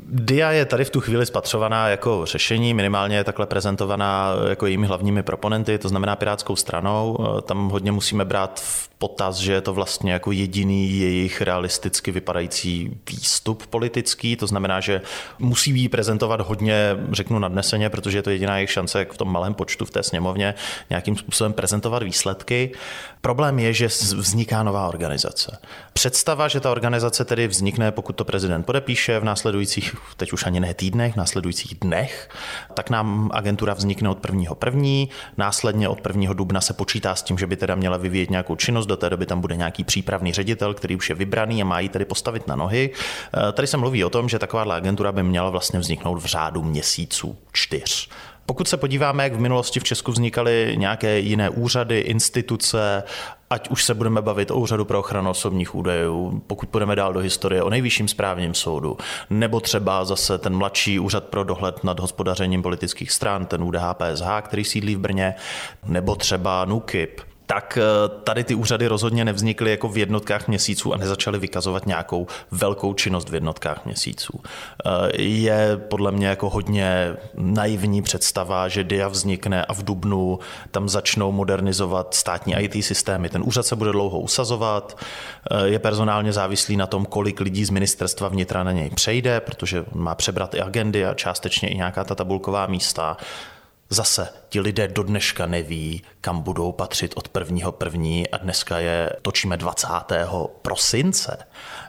DIA 0.05 0.51
je 0.51 0.65
tady 0.65 0.85
v 0.85 0.89
tu 0.89 0.99
chvíli 1.01 1.25
spatřovaná 1.25 1.87
jako 1.87 2.25
řešení, 2.25 2.73
minimálně 2.73 3.15
je 3.15 3.23
takhle 3.23 3.45
prezentovaná 3.45 4.33
jako 4.49 4.65
jejími 4.65 4.87
hlavními 4.87 5.23
proponenty, 5.23 5.77
to 5.77 5.89
znamená 5.89 6.15
Pirátskou 6.15 6.55
stranou. 6.55 7.17
Tam 7.41 7.69
hodně 7.69 7.91
musíme 7.91 8.25
brát 8.25 8.59
v 8.59 8.90
potaz, 9.01 9.37
že 9.37 9.53
je 9.53 9.61
to 9.61 9.73
vlastně 9.73 10.13
jako 10.13 10.31
jediný 10.31 10.99
jejich 10.99 11.41
realisticky 11.41 12.11
vypadající 12.11 13.01
výstup 13.09 13.67
politický, 13.67 14.35
to 14.35 14.47
znamená, 14.47 14.79
že 14.79 15.01
musí 15.39 15.71
jí 15.71 15.89
prezentovat 15.89 16.41
hodně, 16.41 16.97
řeknu 17.11 17.39
nadneseně, 17.39 17.89
protože 17.89 18.17
je 18.17 18.23
to 18.23 18.29
jediná 18.29 18.57
jejich 18.57 18.71
šance, 18.71 18.99
jak 18.99 19.13
v 19.13 19.17
tom 19.17 19.31
malém 19.31 19.53
počtu 19.53 19.85
v 19.85 19.91
té 19.91 20.03
sněmovně 20.03 20.53
nějakým 20.89 21.17
způsobem 21.17 21.53
prezentovat 21.53 22.03
výsledky. 22.03 22.71
Problém 23.21 23.59
je, 23.59 23.73
že 23.73 23.87
vzniká 24.15 24.63
nová 24.63 24.87
organizace. 24.87 25.57
Představa, 25.93 26.47
že 26.47 26.59
ta 26.59 26.71
organizace 26.71 27.25
tedy 27.25 27.47
vznikne, 27.47 27.91
pokud 27.91 28.13
to 28.13 28.25
prezident 28.25 28.63
podepíše 28.63 29.19
v 29.19 29.23
následujících, 29.23 29.95
teď 30.17 30.33
už 30.33 30.45
ani 30.45 30.59
ne 30.59 30.73
týdnech, 30.73 31.13
v 31.13 31.17
následujících 31.17 31.75
dnech, 31.81 32.29
tak 32.73 32.89
nám 32.89 33.29
agentura 33.33 33.73
vznikne 33.73 34.09
od 34.09 34.19
prvního 34.19 34.55
první, 34.55 35.09
následně 35.37 35.89
od 35.89 36.01
prvního 36.01 36.33
dubna 36.33 36.61
se 36.61 36.73
počítá 36.73 37.15
s 37.15 37.23
tím, 37.23 37.37
že 37.37 37.47
by 37.47 37.55
teda 37.57 37.75
měla 37.75 37.97
vyvíjet 37.97 38.29
nějakou 38.29 38.55
činnost, 38.55 38.90
do 38.91 38.97
té 38.97 39.09
doby 39.09 39.25
tam 39.25 39.41
bude 39.41 39.55
nějaký 39.55 39.83
přípravný 39.83 40.33
ředitel, 40.33 40.73
který 40.73 40.95
už 40.95 41.09
je 41.09 41.15
vybraný 41.15 41.61
a 41.61 41.65
má 41.65 41.79
ji 41.79 41.89
tedy 41.89 42.05
postavit 42.05 42.47
na 42.47 42.55
nohy. 42.55 42.89
Eh, 42.89 43.51
tady 43.51 43.67
se 43.67 43.77
mluví 43.77 44.03
o 44.03 44.09
tom, 44.09 44.29
že 44.29 44.39
takováhle 44.39 44.75
agentura 44.75 45.11
by 45.11 45.23
měla 45.23 45.49
vlastně 45.49 45.79
vzniknout 45.79 46.15
v 46.15 46.25
řádu 46.25 46.63
měsíců, 46.63 47.37
čtyř. 47.51 48.09
Pokud 48.45 48.67
se 48.67 48.77
podíváme, 48.77 49.23
jak 49.23 49.33
v 49.33 49.39
minulosti 49.39 49.79
v 49.79 49.83
Česku 49.83 50.11
vznikaly 50.11 50.75
nějaké 50.77 51.19
jiné 51.19 51.49
úřady, 51.49 51.99
instituce, 51.99 53.03
ať 53.49 53.69
už 53.69 53.83
se 53.83 53.93
budeme 53.93 54.21
bavit 54.21 54.51
o 54.51 54.55
úřadu 54.55 54.85
pro 54.85 54.99
ochranu 54.99 55.29
osobních 55.29 55.75
údajů, 55.75 56.43
pokud 56.47 56.69
půjdeme 56.69 56.95
dál 56.95 57.13
do 57.13 57.19
historie 57.19 57.63
o 57.63 57.69
nejvyšším 57.69 58.07
správním 58.07 58.53
soudu, 58.53 58.97
nebo 59.29 59.59
třeba 59.59 60.05
zase 60.05 60.37
ten 60.37 60.55
mladší 60.55 60.99
úřad 60.99 61.23
pro 61.23 61.43
dohled 61.43 61.83
nad 61.83 61.99
hospodařením 61.99 62.61
politických 62.61 63.11
stran, 63.11 63.45
ten 63.45 63.63
UDHPSH, 63.63 64.27
který 64.41 64.63
sídlí 64.63 64.95
v 64.95 64.99
Brně, 64.99 65.35
nebo 65.85 66.15
třeba 66.15 66.65
NUKIP, 66.65 67.30
tak 67.53 67.77
eh, 67.77 68.09
tady 68.23 68.43
ty 68.43 68.55
úřady 68.55 68.87
rozhodně 68.87 69.25
nevznikly 69.25 69.71
jako 69.71 69.89
v 69.89 69.97
jednotkách 69.97 70.47
měsíců 70.47 70.93
a 70.93 70.97
nezačaly 70.97 71.39
vykazovat 71.39 71.85
nějakou 71.85 72.27
velkou 72.51 72.93
činnost 72.93 73.29
v 73.29 73.33
jednotkách 73.33 73.85
měsíců. 73.85 74.39
Eh, 74.85 75.21
je 75.21 75.77
podle 75.77 76.11
mě 76.11 76.27
jako 76.27 76.49
hodně 76.49 77.15
naivní 77.35 78.01
představa, 78.01 78.67
že 78.67 78.83
DIA 78.83 79.07
vznikne 79.07 79.65
a 79.65 79.73
v 79.73 79.83
Dubnu 79.83 80.39
tam 80.71 80.89
začnou 80.89 81.31
modernizovat 81.31 82.13
státní 82.13 82.55
IT 82.55 82.85
systémy. 82.85 83.29
Ten 83.29 83.41
úřad 83.45 83.65
se 83.65 83.75
bude 83.75 83.91
dlouho 83.91 84.19
usazovat, 84.19 84.97
eh, 85.51 85.67
je 85.67 85.79
personálně 85.79 86.33
závislý 86.33 86.77
na 86.77 86.87
tom, 86.87 87.05
kolik 87.05 87.39
lidí 87.39 87.65
z 87.65 87.69
ministerstva 87.69 88.27
vnitra 88.27 88.63
na 88.63 88.71
něj 88.71 88.89
přejde, 88.89 89.39
protože 89.39 89.85
má 89.93 90.15
přebrat 90.15 90.55
i 90.55 90.61
agendy 90.61 91.05
a 91.05 91.13
částečně 91.13 91.69
i 91.69 91.77
nějaká 91.77 92.03
ta 92.03 92.15
tabulková 92.15 92.67
místa 92.67 93.17
Zase 93.93 94.29
ti 94.49 94.59
lidé 94.59 94.87
do 94.87 95.03
dneška 95.03 95.45
neví, 95.45 96.01
kam 96.21 96.41
budou 96.41 96.71
patřit 96.71 97.13
od 97.15 97.27
prvního 97.27 97.71
první 97.71 98.29
a 98.29 98.37
dneska 98.37 98.79
je 98.79 99.09
točíme 99.21 99.57
20. 99.57 99.87
prosince. 100.61 101.37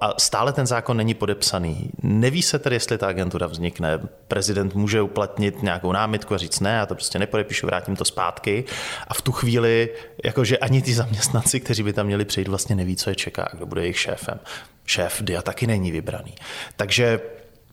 A 0.01 0.21
stále 0.21 0.53
ten 0.53 0.67
zákon 0.67 0.97
není 0.97 1.15
podepsaný. 1.15 1.91
Neví 2.03 2.43
se 2.43 2.59
tedy, 2.59 2.77
jestli 2.77 2.99
ta 2.99 3.09
agentura 3.09 3.47
vznikne. 3.47 4.01
Prezident 4.29 4.75
může 4.75 5.03
uplatnit 5.03 5.63
nějakou 5.63 5.93
námitku 5.93 6.35
a 6.35 6.39
říct 6.39 6.61
ne, 6.61 6.71
já 6.71 6.87
to 6.87 6.95
prostě 6.95 7.19
nepodepíšu, 7.19 7.67
vrátím 7.67 7.97
to 7.97 8.05
zpátky. 8.05 8.65
A 9.09 9.15
v 9.15 9.23
tu 9.23 9.33
chvíli, 9.33 9.95
jakože 10.25 10.59
ani 10.59 10.83
ty 10.83 10.95
zaměstnanci, 10.95 11.61
kteří 11.61 11.83
by 11.83 11.93
tam 11.93 12.07
měli 12.07 12.25
přijít, 12.25 12.49
vlastně 12.49 12.77
neví, 12.77 12.97
co 12.97 13.11
je 13.11 13.17
čeká, 13.17 13.49
kdo 13.53 13.67
bude 13.67 13.81
jejich 13.81 14.01
šéfem. 14.01 14.41
Šéf 14.87 15.23
DIA 15.23 15.43
taky 15.43 15.67
není 15.67 15.91
vybraný. 15.91 16.35
Takže 16.77 17.21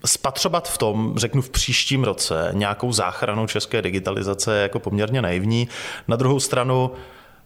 spatřovat 0.05 0.69
v 0.69 0.77
tom, 0.77 1.13
řeknu 1.17 1.41
v 1.41 1.49
příštím 1.49 2.03
roce, 2.03 2.49
nějakou 2.53 2.91
záchranu 2.91 3.47
české 3.47 3.81
digitalizace 3.81 4.55
je 4.55 4.61
jako 4.61 4.79
poměrně 4.79 5.21
naivní. 5.21 5.67
Na 6.07 6.15
druhou 6.15 6.39
stranu, 6.39 6.91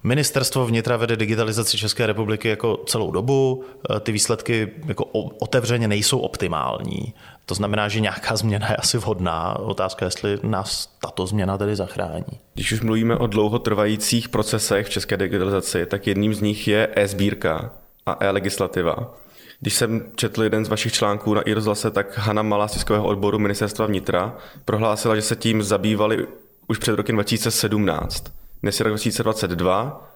Ministerstvo 0.04 0.66
vnitra 0.66 0.98
vede 0.98 1.16
digitalizaci 1.16 1.78
České 1.78 2.08
republiky 2.08 2.50
jako 2.50 2.78
celou 2.78 3.12
dobu. 3.12 3.64
Ty 4.00 4.12
výsledky 4.12 4.72
jako 4.86 5.04
otevřeně 5.40 5.88
nejsou 5.88 6.20
optimální. 6.20 7.14
To 7.46 7.56
znamená, 7.56 7.90
že 7.90 8.00
nějaká 8.00 8.36
změna 8.44 8.68
je 8.70 8.76
asi 8.76 8.98
vhodná. 8.98 9.60
Otázka, 9.60 10.06
jestli 10.06 10.40
nás 10.44 10.90
tato 11.02 11.28
změna 11.28 11.58
tedy 11.58 11.76
zachrání. 11.76 12.40
Když 12.54 12.72
už 12.72 12.82
mluvíme 12.82 13.16
o 13.18 13.28
dlouhotrvajících 13.28 14.30
procesech 14.30 14.88
v 14.88 14.90
české 14.90 15.18
digitalizaci, 15.18 15.86
tak 15.86 16.08
jedním 16.08 16.34
z 16.34 16.42
nich 16.42 16.68
je 16.68 16.90
e-sbírka 16.96 17.72
a 18.06 18.18
e-legislativa. 18.20 19.14
Když 19.64 19.74
jsem 19.76 20.12
četl 20.16 20.44
jeden 20.44 20.66
z 20.66 20.70
vašich 20.70 20.94
článků 20.94 21.34
na 21.34 21.42
iRozhlase, 21.42 21.92
tak 21.92 22.18
Hanna 22.18 22.42
Malá 22.42 22.68
z 22.68 22.72
tiskového 22.72 23.06
odboru 23.06 23.40
ministerstva 23.40 23.86
vnitra 23.86 24.38
prohlásila, 24.66 25.16
že 25.16 25.22
se 25.22 25.36
tím 25.36 25.64
zabývali 25.64 26.28
už 26.68 26.78
před 26.78 26.96
rokem 26.96 27.16
2017. 27.16 28.24
Dnes 28.62 28.80
je 28.80 28.84
rok 28.84 28.92
2022 28.92 30.12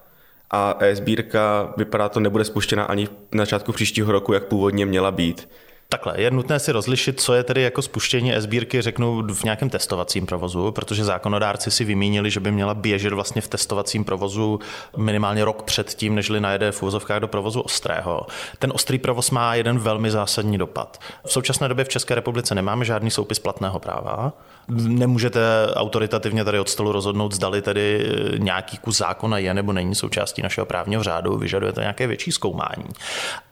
a 0.50 0.76
e-sbírka 0.80 1.72
vypadá 1.76 2.08
to 2.08 2.20
nebude 2.20 2.44
spuštěna 2.44 2.84
ani 2.84 3.08
na 3.32 3.42
začátku 3.42 3.72
příštího 3.72 4.12
roku, 4.12 4.32
jak 4.32 4.44
původně 4.44 4.86
měla 4.86 5.10
být. 5.10 5.48
Takhle, 5.90 6.20
je 6.20 6.30
nutné 6.30 6.58
si 6.58 6.72
rozlišit, 6.72 7.20
co 7.20 7.34
je 7.34 7.44
tedy 7.44 7.62
jako 7.62 7.82
spuštění 7.82 8.32
sbírky, 8.36 8.82
řeknu, 8.82 9.22
v 9.34 9.44
nějakém 9.44 9.70
testovacím 9.70 10.26
provozu, 10.26 10.72
protože 10.72 11.04
zákonodárci 11.04 11.70
si 11.70 11.84
vymínili, 11.84 12.30
že 12.30 12.40
by 12.40 12.50
měla 12.50 12.74
běžet 12.74 13.12
vlastně 13.12 13.42
v 13.42 13.48
testovacím 13.48 14.04
provozu 14.04 14.60
minimálně 14.96 15.44
rok 15.44 15.62
před 15.62 15.88
tím, 15.88 16.14
nežli 16.14 16.40
najede 16.40 16.72
v 16.72 16.82
úvozovkách 16.82 17.20
do 17.20 17.28
provozu 17.28 17.60
ostrého. 17.60 18.26
Ten 18.58 18.72
ostrý 18.74 18.98
provoz 18.98 19.30
má 19.30 19.54
jeden 19.54 19.78
velmi 19.78 20.10
zásadní 20.10 20.58
dopad. 20.58 21.00
V 21.26 21.32
současné 21.32 21.68
době 21.68 21.84
v 21.84 21.88
České 21.88 22.14
republice 22.14 22.54
nemáme 22.54 22.84
žádný 22.84 23.10
soupis 23.10 23.38
platného 23.38 23.78
práva, 23.78 24.32
nemůžete 24.68 25.40
autoritativně 25.74 26.44
tady 26.44 26.58
od 26.58 26.68
stolu 26.68 26.92
rozhodnout, 26.92 27.34
zdali 27.34 27.62
tedy 27.62 28.06
eh, 28.34 28.38
nějaký 28.38 28.78
kus 28.78 28.98
zákona 28.98 29.38
je 29.38 29.54
nebo 29.54 29.72
není 29.72 29.94
součástí 29.94 30.42
našeho 30.42 30.66
právního 30.66 31.02
řádu, 31.02 31.36
vyžadujete 31.38 31.80
nějaké 31.80 32.06
větší 32.06 32.32
zkoumání. 32.32 32.84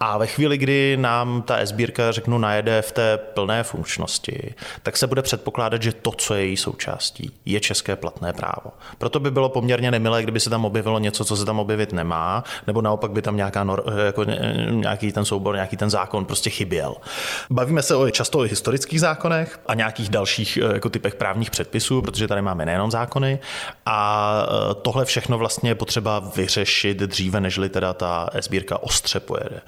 A 0.00 0.18
ve 0.18 0.26
chvíli, 0.26 0.58
kdy 0.58 0.96
nám 0.96 1.42
ta 1.42 1.66
sbírka, 1.66 2.12
řeknu, 2.26 2.38
najede 2.38 2.82
v 2.82 2.92
té 2.92 3.18
plné 3.18 3.62
funkčnosti, 3.62 4.54
tak 4.82 4.96
se 4.96 5.06
bude 5.06 5.22
předpokládat, 5.22 5.82
že 5.82 5.92
to, 5.92 6.12
co 6.12 6.34
je 6.34 6.46
její 6.46 6.56
součástí, 6.56 7.30
je 7.44 7.60
české 7.60 7.96
platné 7.96 8.32
právo. 8.32 8.70
Proto 8.98 9.20
by 9.20 9.30
bylo 9.30 9.48
poměrně 9.48 9.90
nemilé, 9.90 10.22
kdyby 10.22 10.40
se 10.40 10.50
tam 10.50 10.64
objevilo 10.64 10.98
něco, 10.98 11.24
co 11.24 11.36
se 11.36 11.44
tam 11.44 11.58
objevit 11.58 11.92
nemá, 11.92 12.44
nebo 12.66 12.82
naopak 12.82 13.10
by 13.10 13.22
tam 13.22 13.36
nějaká, 13.36 13.66
jako 14.06 14.24
nějaký 14.70 15.12
ten 15.12 15.24
soubor, 15.24 15.54
nějaký 15.54 15.76
ten 15.76 15.90
zákon 15.90 16.24
prostě 16.24 16.50
chyběl. 16.50 16.96
Bavíme 17.50 17.82
se 17.82 17.94
o 17.94 18.10
často 18.10 18.38
o 18.38 18.42
historických 18.42 19.00
zákonech 19.00 19.60
a 19.66 19.74
nějakých 19.74 20.08
dalších 20.08 20.56
eh, 20.56 20.74
jako 20.74 20.88
typ 20.90 21.06
typech 21.06 21.14
právních 21.14 21.50
předpisů, 21.50 22.02
protože 22.02 22.28
tady 22.28 22.42
máme 22.42 22.66
nejenom 22.66 22.90
zákony 22.90 23.38
a 23.86 24.46
tohle 24.82 25.04
všechno 25.04 25.38
vlastně 25.38 25.70
je 25.70 25.74
potřeba 25.74 26.18
vyřešit 26.36 26.98
dříve, 26.98 27.40
nežli 27.40 27.68
teda 27.68 27.92
ta 27.92 28.30
sbírka 28.40 28.82
ostře 28.82 29.20
pojede. 29.20 29.60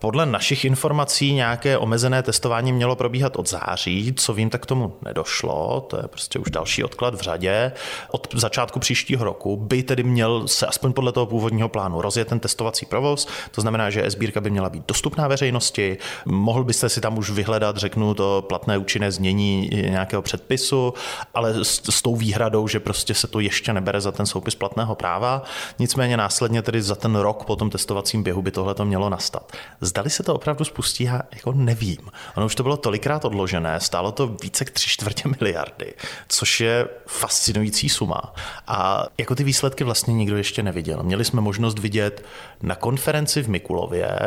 Podle 0.00 0.26
našich 0.26 0.64
informací 0.64 1.32
nějaké 1.32 1.78
omezené 1.98 2.22
testování 2.22 2.72
mělo 2.72 2.96
probíhat 2.96 3.36
od 3.36 3.48
září, 3.48 4.14
co 4.16 4.34
vím, 4.34 4.50
tak 4.50 4.66
tomu 4.66 4.96
nedošlo, 5.04 5.80
to 5.80 5.96
je 5.96 6.02
prostě 6.02 6.38
už 6.38 6.50
další 6.50 6.84
odklad 6.84 7.14
v 7.14 7.20
řadě. 7.20 7.72
Od 8.10 8.28
začátku 8.34 8.78
příštího 8.78 9.24
roku 9.24 9.56
by 9.56 9.82
tedy 9.82 10.02
měl 10.02 10.48
se 10.48 10.66
aspoň 10.66 10.92
podle 10.92 11.12
toho 11.12 11.26
původního 11.26 11.68
plánu 11.68 12.00
rozjet 12.00 12.28
ten 12.28 12.40
testovací 12.40 12.86
provoz, 12.86 13.28
to 13.50 13.60
znamená, 13.60 13.90
že 13.90 14.10
sbírka 14.10 14.40
by 14.40 14.50
měla 14.50 14.68
být 14.70 14.84
dostupná 14.88 15.28
veřejnosti, 15.28 15.98
mohl 16.26 16.64
byste 16.64 16.88
si 16.88 17.00
tam 17.00 17.18
už 17.18 17.30
vyhledat, 17.30 17.76
řeknu 17.76 18.14
to 18.14 18.44
platné 18.48 18.78
účinné 18.78 19.12
znění 19.12 19.70
nějakého 19.72 20.22
předpisu, 20.22 20.48
předpisu, 20.48 20.94
ale 21.34 21.64
s, 21.64 21.82
s 21.90 22.02
tou 22.02 22.16
výhradou, 22.16 22.68
že 22.68 22.80
prostě 22.80 23.14
se 23.14 23.26
to 23.26 23.40
ještě 23.40 23.72
nebere 23.72 24.00
za 24.00 24.12
ten 24.12 24.26
soupis 24.26 24.54
platného 24.54 24.94
práva. 24.94 25.42
Nicméně 25.78 26.16
následně 26.16 26.62
tedy 26.62 26.82
za 26.82 26.94
ten 26.94 27.16
rok 27.16 27.44
po 27.44 27.56
tom 27.56 27.70
testovacím 27.70 28.22
běhu 28.22 28.42
by 28.42 28.50
tohle 28.50 28.74
to 28.74 28.84
mělo 28.84 29.10
nastat. 29.10 29.52
Zdali 29.80 30.10
se 30.10 30.22
to 30.22 30.34
opravdu 30.34 30.64
spustí, 30.64 31.04
já 31.04 31.22
jako 31.32 31.52
nevím. 31.52 31.87
Ono 32.34 32.46
už 32.46 32.54
to 32.54 32.62
bylo 32.62 32.76
tolikrát 32.76 33.24
odložené, 33.24 33.80
stálo 33.80 34.12
to 34.12 34.26
více 34.26 34.64
k 34.64 34.70
tři 34.70 34.90
čtvrtě 34.90 35.28
miliardy, 35.40 35.94
což 36.28 36.60
je 36.60 36.88
fascinující 37.06 37.88
suma. 37.88 38.34
A 38.66 39.06
jako 39.18 39.34
ty 39.34 39.44
výsledky 39.44 39.84
vlastně 39.84 40.14
nikdo 40.14 40.36
ještě 40.36 40.62
neviděl. 40.62 41.02
Měli 41.02 41.24
jsme 41.24 41.40
možnost 41.40 41.78
vidět 41.78 42.24
na 42.62 42.74
konferenci 42.74 43.42
v 43.42 43.48
Mikulově, 43.48 44.18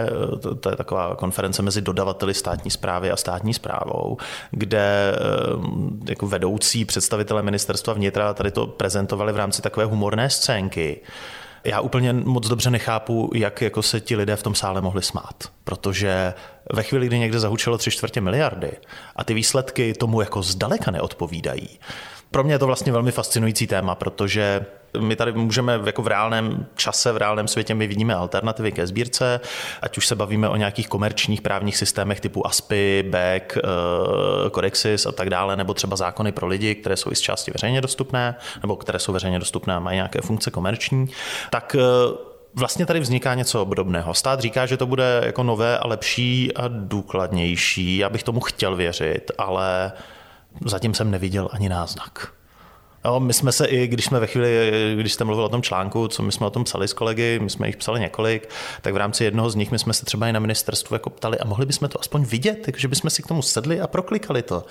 to, 0.41 0.55
to 0.55 0.69
je 0.69 0.75
taková 0.75 1.15
konference 1.15 1.61
mezi 1.61 1.81
dodavateli 1.81 2.33
státní 2.33 2.71
zprávy 2.71 3.11
a 3.11 3.17
státní 3.17 3.53
zprávou, 3.53 4.17
kde 4.51 5.13
eh, 5.13 6.09
jako 6.09 6.27
vedoucí 6.27 6.85
představitelé 6.85 7.43
ministerstva 7.43 7.93
vnitra 7.93 8.33
tady 8.33 8.51
to 8.51 8.67
prezentovali 8.67 9.33
v 9.33 9.37
rámci 9.37 9.61
takové 9.61 9.85
humorné 9.85 10.29
scénky. 10.29 11.01
Já 11.63 11.79
úplně 11.79 12.13
moc 12.13 12.47
dobře 12.47 12.69
nechápu, 12.69 13.31
jak 13.35 13.61
jako 13.61 13.81
se 13.81 13.99
ti 13.99 14.15
lidé 14.15 14.35
v 14.35 14.43
tom 14.43 14.55
sále 14.55 14.81
mohli 14.81 15.03
smát, 15.03 15.35
protože 15.63 16.33
ve 16.73 16.83
chvíli, 16.83 17.07
kdy 17.07 17.19
někde 17.19 17.39
zahučelo 17.39 17.77
tři 17.77 17.91
čtvrtě 17.91 18.21
miliardy 18.21 18.71
a 19.15 19.23
ty 19.23 19.33
výsledky 19.33 19.93
tomu 19.93 20.21
jako 20.21 20.41
zdaleka 20.41 20.91
neodpovídají, 20.91 21.79
pro 22.31 22.43
mě 22.43 22.53
je 22.53 22.59
to 22.59 22.67
vlastně 22.67 22.91
velmi 22.91 23.11
fascinující 23.11 23.67
téma, 23.67 23.95
protože 23.95 24.65
my 24.99 25.15
tady 25.15 25.31
můžeme 25.31 25.79
jako 25.85 26.01
v 26.01 26.07
reálném 26.07 26.65
čase, 26.75 27.11
v 27.11 27.17
reálném 27.17 27.47
světě, 27.47 27.73
my 27.73 27.87
vidíme 27.87 28.15
alternativy 28.15 28.71
ke 28.71 28.87
sbírce, 28.87 29.39
ať 29.81 29.97
už 29.97 30.07
se 30.07 30.15
bavíme 30.15 30.49
o 30.49 30.55
nějakých 30.55 30.87
komerčních 30.87 31.41
právních 31.41 31.77
systémech 31.77 32.19
typu 32.19 32.47
ASPI, 32.47 33.03
BEC, 33.09 33.43
Codexis 34.55 35.05
a 35.05 35.11
tak 35.11 35.29
dále, 35.29 35.55
nebo 35.55 35.73
třeba 35.73 35.95
zákony 35.95 36.31
pro 36.31 36.47
lidi, 36.47 36.75
které 36.75 36.97
jsou 36.97 37.11
i 37.11 37.15
z 37.15 37.21
části 37.21 37.51
veřejně 37.51 37.81
dostupné, 37.81 38.35
nebo 38.61 38.75
které 38.75 38.99
jsou 38.99 39.13
veřejně 39.13 39.39
dostupné 39.39 39.75
a 39.75 39.79
mají 39.79 39.95
nějaké 39.95 40.21
funkce 40.21 40.51
komerční, 40.51 41.07
tak 41.49 41.75
eh, 41.79 41.81
vlastně 42.53 42.85
tady 42.85 42.99
vzniká 42.99 43.33
něco 43.33 43.61
obdobného. 43.61 44.13
Stát 44.13 44.39
říká, 44.39 44.65
že 44.65 44.77
to 44.77 44.85
bude 44.85 45.21
jako 45.25 45.43
nové 45.43 45.77
a 45.77 45.87
lepší 45.87 46.53
a 46.55 46.67
důkladnější. 46.67 47.97
Já 47.97 48.09
bych 48.09 48.23
tomu 48.23 48.39
chtěl 48.39 48.75
věřit, 48.75 49.31
ale 49.37 49.91
zatím 50.65 50.93
jsem 50.93 51.11
neviděl 51.11 51.49
ani 51.51 51.69
náznak. 51.69 52.33
Jo, 53.05 53.19
my 53.19 53.33
jsme 53.33 53.51
se 53.51 53.65
i, 53.65 53.87
když 53.87 54.05
jsme 54.05 54.19
ve 54.19 54.27
chvíli, 54.27 54.71
když 54.95 55.13
jste 55.13 55.23
mluvil 55.23 55.45
o 55.45 55.49
tom 55.49 55.61
článku, 55.61 56.07
co 56.07 56.23
my 56.23 56.31
jsme 56.31 56.45
o 56.45 56.49
tom 56.49 56.63
psali 56.63 56.87
s 56.87 56.93
kolegy, 56.93 57.39
my 57.39 57.49
jsme 57.49 57.67
jich 57.67 57.77
psali 57.77 57.99
několik, 57.99 58.49
tak 58.81 58.93
v 58.93 58.97
rámci 58.97 59.23
jednoho 59.23 59.49
z 59.49 59.55
nich 59.55 59.71
my 59.71 59.79
jsme 59.79 59.93
se 59.93 60.05
třeba 60.05 60.27
i 60.27 60.33
na 60.33 60.39
ministerstvu 60.39 60.95
jako 60.95 61.09
ptali 61.09 61.39
a 61.39 61.45
mohli 61.45 61.65
bychom 61.65 61.89
to 61.89 61.99
aspoň 61.99 62.23
vidět, 62.23 62.69
že 62.77 62.87
bychom 62.87 63.09
si 63.09 63.23
k 63.23 63.27
tomu 63.27 63.41
sedli 63.41 63.81
a 63.81 63.87
proklikali 63.87 64.41
to. 64.41 64.63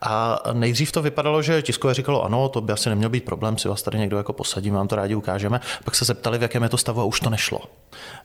A 0.00 0.42
nejdřív 0.52 0.92
to 0.92 1.02
vypadalo, 1.02 1.42
že 1.42 1.62
tiskové 1.62 1.94
říkalo, 1.94 2.24
ano, 2.24 2.48
to 2.48 2.60
by 2.60 2.72
asi 2.72 2.88
neměl 2.88 3.10
být 3.10 3.24
problém, 3.24 3.58
si 3.58 3.68
vás 3.68 3.82
tady 3.82 3.98
někdo 3.98 4.16
jako 4.16 4.32
posadí, 4.32 4.70
vám 4.70 4.88
to 4.88 4.96
rádi 4.96 5.14
ukážeme. 5.14 5.60
Pak 5.84 5.94
se 5.94 6.04
zeptali, 6.04 6.38
v 6.38 6.42
jakém 6.42 6.62
je 6.62 6.68
to 6.68 6.78
stavu 6.78 7.00
a 7.00 7.04
už 7.04 7.20
to 7.20 7.30
nešlo. 7.30 7.60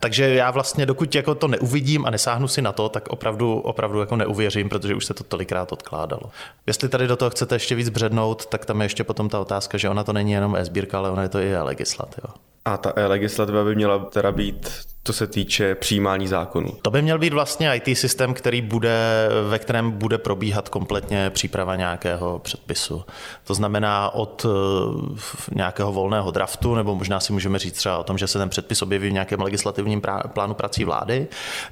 Takže 0.00 0.34
já 0.34 0.50
vlastně, 0.50 0.86
dokud 0.86 1.14
jako 1.14 1.34
to 1.34 1.48
neuvidím 1.48 2.06
a 2.06 2.10
nesáhnu 2.10 2.48
si 2.48 2.62
na 2.62 2.72
to, 2.72 2.88
tak 2.88 3.08
opravdu, 3.08 3.58
opravdu 3.58 4.00
jako 4.00 4.16
neuvěřím, 4.16 4.68
protože 4.68 4.94
už 4.94 5.06
se 5.06 5.14
to 5.14 5.24
tolikrát 5.24 5.72
odkládalo. 5.72 6.22
Jestli 6.66 6.88
tady 6.88 7.06
do 7.06 7.16
toho 7.16 7.30
chcete 7.30 7.54
ještě 7.54 7.74
víc 7.74 7.88
břednout, 7.88 8.46
tak 8.46 8.64
tam 8.64 8.80
je 8.80 8.84
ještě 8.84 9.04
potom 9.04 9.28
ta 9.28 9.43
otázka, 9.44 9.78
že 9.78 9.92
ona 9.92 10.04
to 10.04 10.12
není 10.12 10.32
jenom 10.32 10.56
e-sbírka, 10.56 10.98
ale 10.98 11.10
ona 11.12 11.22
je 11.22 11.28
to 11.28 11.38
i 11.38 11.52
e-legislativa. 11.52 12.34
A 12.64 12.76
ta 12.76 12.92
e-legislativa 12.96 13.64
by 13.64 13.74
měla 13.74 13.98
teda 13.98 14.32
být 14.32 14.93
co 15.06 15.12
se 15.12 15.26
týče 15.26 15.74
přijímání 15.74 16.28
zákonů. 16.28 16.68
To 16.82 16.90
by 16.90 17.02
měl 17.02 17.18
být 17.18 17.32
vlastně 17.32 17.76
IT 17.76 17.98
systém, 17.98 18.34
který 18.34 18.60
bude, 18.60 19.28
ve 19.48 19.58
kterém 19.58 19.90
bude 19.90 20.18
probíhat 20.18 20.68
kompletně 20.68 21.30
příprava 21.30 21.76
nějakého 21.76 22.38
předpisu. 22.38 23.04
To 23.44 23.54
znamená 23.54 24.14
od 24.14 24.46
eh, 24.46 25.54
nějakého 25.54 25.92
volného 25.92 26.30
draftu, 26.30 26.74
nebo 26.74 26.94
možná 26.94 27.20
si 27.20 27.32
můžeme 27.32 27.58
říct 27.58 27.76
třeba 27.76 27.98
o 27.98 28.04
tom, 28.04 28.18
že 28.18 28.26
se 28.26 28.38
ten 28.38 28.48
předpis 28.48 28.82
objeví 28.82 29.08
v 29.08 29.12
nějakém 29.12 29.40
legislativním 29.40 30.02
plánu 30.32 30.54
prací 30.54 30.84
vlády, 30.84 31.26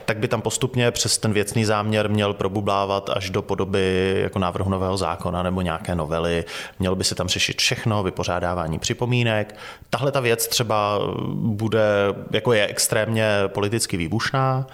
tak 0.05 0.19
by 0.19 0.29
tam 0.29 0.43
postupně 0.43 0.91
přes 0.91 1.19
ten 1.19 1.33
věcný 1.33 1.65
záměr 1.65 2.11
měl 2.11 2.35
probublávat 2.35 3.11
až 3.11 3.31
do 3.31 3.43
podoby 3.43 4.17
jako 4.23 4.39
návrhu 4.39 4.71
nového 4.71 4.97
zákona 4.97 5.43
nebo 5.43 5.61
nějaké 5.61 5.95
novely. 5.95 6.45
Měl 6.79 6.97
by 6.97 7.05
se 7.05 7.15
tam 7.15 7.29
řešit 7.29 7.59
všechno, 7.59 8.03
vypořádávání 8.03 8.79
připomínek. 8.79 9.57
Tahle 9.91 10.13
ta 10.13 10.21
věc 10.21 10.49
třeba 10.49 10.99
bude, 11.35 11.85
jako 12.31 12.53
je 12.53 12.67
extrémně 12.67 13.22
politicky 13.47 13.97
výbušná, 13.97 14.67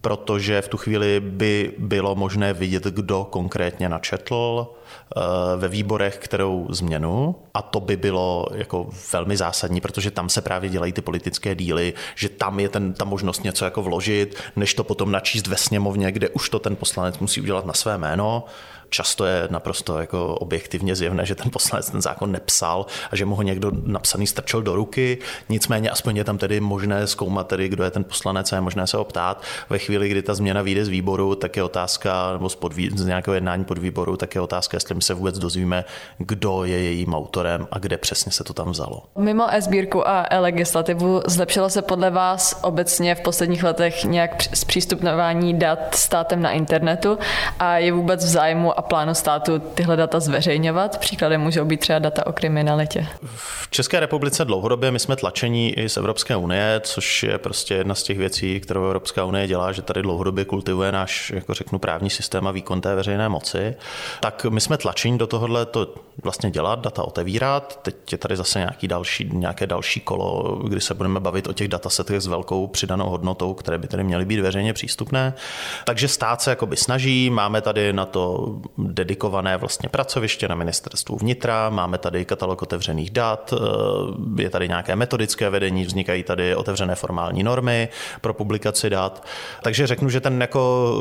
protože 0.00 0.62
v 0.62 0.68
tu 0.68 0.76
chvíli 0.76 1.20
by 1.20 1.74
bylo 1.78 2.14
možné 2.14 2.52
vidět, 2.52 2.84
kdo 2.84 3.24
konkrétně 3.24 3.88
načetl 3.88 4.66
ve 5.56 5.68
výborech 5.68 6.18
kterou 6.18 6.66
změnu 6.70 7.34
a 7.54 7.62
to 7.62 7.80
by 7.80 7.96
bylo 7.96 8.46
jako 8.54 8.86
velmi 9.12 9.36
zásadní, 9.36 9.80
protože 9.80 10.10
tam 10.10 10.28
se 10.28 10.40
právě 10.40 10.70
dělají 10.70 10.92
ty 10.92 11.02
politické 11.02 11.54
díly, 11.54 11.94
že 12.14 12.28
tam 12.28 12.60
je 12.60 12.68
ten, 12.68 12.92
ta 12.92 13.04
možnost 13.04 13.44
něco 13.44 13.64
jako 13.64 13.82
vložit, 13.82 14.36
než 14.56 14.74
to 14.74 14.84
potom 14.84 15.12
načíst 15.12 15.46
ve 15.46 15.56
sněmovně, 15.56 16.12
kde 16.12 16.28
už 16.28 16.48
to 16.48 16.58
ten 16.58 16.76
poslanec 16.76 17.18
musí 17.18 17.40
udělat 17.40 17.66
na 17.66 17.72
své 17.72 17.98
jméno 17.98 18.44
často 18.92 19.24
je 19.24 19.48
naprosto 19.50 19.98
jako 19.98 20.34
objektivně 20.34 20.96
zjevné, 20.96 21.26
že 21.26 21.34
ten 21.34 21.50
poslanec 21.50 21.90
ten 21.90 22.02
zákon 22.02 22.32
nepsal 22.32 22.86
a 23.10 23.16
že 23.16 23.24
mu 23.24 23.34
ho 23.34 23.42
někdo 23.42 23.72
napsaný 23.84 24.26
strčil 24.26 24.62
do 24.62 24.76
ruky. 24.76 25.18
Nicméně 25.48 25.90
aspoň 25.90 26.16
je 26.16 26.24
tam 26.24 26.38
tedy 26.38 26.60
možné 26.60 27.06
zkoumat, 27.06 27.46
tedy, 27.46 27.68
kdo 27.68 27.84
je 27.84 27.90
ten 27.90 28.04
poslanec 28.04 28.52
a 28.52 28.56
je 28.56 28.60
možné 28.60 28.86
se 28.86 28.98
optát. 28.98 29.42
Ve 29.70 29.78
chvíli, 29.78 30.08
kdy 30.08 30.22
ta 30.22 30.34
změna 30.34 30.62
vyjde 30.62 30.84
z 30.84 30.88
výboru, 30.88 31.34
tak 31.34 31.56
je 31.56 31.62
otázka, 31.62 32.32
nebo 32.32 32.48
z, 32.48 32.54
podvý, 32.54 32.90
z 32.94 33.06
nějakého 33.06 33.34
jednání 33.34 33.64
pod 33.64 33.78
výboru, 33.78 34.16
tak 34.16 34.34
je 34.34 34.40
otázka, 34.40 34.76
jestli 34.82 34.94
my 34.94 35.02
se 35.02 35.14
vůbec 35.14 35.38
dozvíme, 35.38 35.84
kdo 36.18 36.64
je 36.64 36.82
jejím 36.82 37.14
autorem 37.14 37.68
a 37.70 37.78
kde 37.78 37.98
přesně 37.98 38.32
se 38.32 38.44
to 38.44 38.52
tam 38.52 38.70
vzalo. 38.70 39.02
Mimo 39.18 39.54
e-sbírku 39.54 40.08
a 40.08 40.26
e-legislativu 40.30 41.22
zlepšilo 41.26 41.70
se 41.70 41.82
podle 41.82 42.10
vás 42.10 42.60
obecně 42.62 43.14
v 43.14 43.20
posledních 43.20 43.64
letech 43.64 44.04
nějak 44.04 44.42
zpřístupnování 44.54 45.58
dat 45.58 45.94
státem 45.94 46.42
na 46.42 46.50
internetu 46.50 47.18
a 47.58 47.78
je 47.78 47.92
vůbec 47.92 48.24
v 48.24 48.28
zájmu 48.28 48.78
a 48.78 48.82
plánu 48.82 49.14
státu 49.14 49.58
tyhle 49.58 49.96
data 49.96 50.20
zveřejňovat? 50.20 50.98
Příkladem 50.98 51.40
můžou 51.40 51.64
být 51.64 51.80
třeba 51.80 51.98
data 51.98 52.26
o 52.26 52.32
kriminalitě. 52.32 53.06
V 53.36 53.70
České 53.70 54.00
republice 54.00 54.44
dlouhodobě 54.44 54.90
my 54.90 54.98
jsme 54.98 55.16
tlačení 55.16 55.78
i 55.78 55.88
z 55.88 55.96
Evropské 55.96 56.36
unie, 56.36 56.80
což 56.84 57.22
je 57.22 57.38
prostě 57.38 57.74
jedna 57.74 57.94
z 57.94 58.02
těch 58.02 58.18
věcí, 58.18 58.60
kterou 58.60 58.84
Evropská 58.84 59.24
unie 59.24 59.46
dělá, 59.46 59.72
že 59.72 59.82
tady 59.82 60.02
dlouhodobě 60.02 60.44
kultivuje 60.44 60.92
náš, 60.92 61.30
jako 61.30 61.54
řeknu, 61.54 61.78
právní 61.78 62.10
systém 62.10 62.46
a 62.46 62.50
výkon 62.50 62.80
té 62.80 62.94
veřejné 62.94 63.28
moci. 63.28 63.74
Tak 64.20 64.46
my 64.48 64.60
jsme 64.60 64.71
tlačení 64.78 65.18
do 65.18 65.26
tohohle 65.26 65.66
to 65.66 65.94
vlastně 66.22 66.50
dělat, 66.50 66.78
data 66.78 67.02
otevírat. 67.02 67.78
Teď 67.82 68.12
je 68.12 68.18
tady 68.18 68.36
zase 68.36 68.58
nějaký 68.58 68.88
další, 68.88 69.30
nějaké 69.32 69.66
další 69.66 70.00
kolo, 70.00 70.56
kdy 70.68 70.80
se 70.80 70.94
budeme 70.94 71.20
bavit 71.20 71.46
o 71.46 71.52
těch 71.52 71.68
datasetech 71.68 72.20
s 72.20 72.26
velkou 72.26 72.66
přidanou 72.66 73.08
hodnotou, 73.10 73.54
které 73.54 73.78
by 73.78 73.88
tedy 73.88 74.04
měly 74.04 74.24
být 74.24 74.40
veřejně 74.40 74.72
přístupné. 74.72 75.34
Takže 75.84 76.08
stát 76.08 76.42
se 76.42 76.50
jakoby 76.50 76.76
snaží, 76.76 77.30
máme 77.30 77.60
tady 77.60 77.92
na 77.92 78.06
to 78.06 78.54
dedikované 78.78 79.56
vlastně 79.56 79.88
pracoviště 79.88 80.48
na 80.48 80.54
ministerstvu 80.54 81.16
vnitra, 81.16 81.70
máme 81.70 81.98
tady 81.98 82.24
katalog 82.24 82.62
otevřených 82.62 83.10
dat, 83.10 83.54
eh, 83.56 84.42
je 84.42 84.50
tady 84.50 84.68
nějaké 84.68 84.96
metodické 84.96 85.50
vedení, 85.50 85.84
vznikají 85.84 86.22
tady 86.22 86.56
otevřené 86.56 86.94
formální 86.94 87.42
normy 87.42 87.88
pro 88.20 88.34
publikaci 88.34 88.90
dat. 88.90 89.24
Takže 89.62 89.86
řeknu, 89.86 90.08
že 90.08 90.20
ten 90.20 90.40
jako 90.40 90.92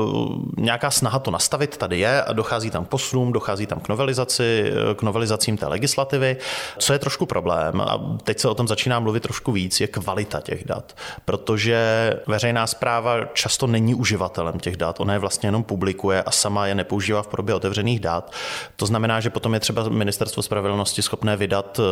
eh, 0.57 0.61
nějaká 0.61 0.91
snaha 0.91 1.19
to 1.19 1.31
nastavit 1.31 1.77
tady 1.77 1.99
je 1.99 2.23
a 2.23 2.33
dochází 2.33 2.69
tam 2.69 2.85
posunům, 2.85 3.31
dochází 3.31 3.60
tam 3.67 3.79
k 3.79 3.89
novelizaci, 3.89 4.71
k 4.95 5.01
novelizacím 5.01 5.57
té 5.57 5.67
legislativy. 5.67 6.37
Co 6.77 6.93
je 6.93 6.99
trošku 6.99 7.25
problém, 7.25 7.81
a 7.81 8.17
teď 8.23 8.39
se 8.39 8.49
o 8.49 8.55
tom 8.55 8.67
začíná 8.67 8.99
mluvit 8.99 9.23
trošku 9.23 9.51
víc, 9.51 9.79
je 9.79 9.87
kvalita 9.87 10.41
těch 10.41 10.65
dat, 10.65 10.97
protože 11.25 11.79
veřejná 12.27 12.67
zpráva 12.67 13.25
často 13.33 13.67
není 13.67 13.95
uživatelem 13.95 14.59
těch 14.59 14.77
dat, 14.77 14.99
ona 14.99 15.13
je 15.13 15.19
vlastně 15.19 15.47
jenom 15.47 15.63
publikuje 15.63 16.23
a 16.23 16.31
sama 16.31 16.67
je 16.67 16.75
nepoužívá 16.75 17.23
v 17.23 17.27
podobě 17.27 17.55
otevřených 17.55 17.99
dat. 17.99 18.31
To 18.75 18.85
znamená, 18.85 19.19
že 19.19 19.29
potom 19.29 19.53
je 19.53 19.59
třeba 19.59 19.89
ministerstvo 19.89 20.43
spravedlnosti 20.43 21.01
schopné 21.01 21.37
vydat 21.37 21.79
eh, 21.79 21.83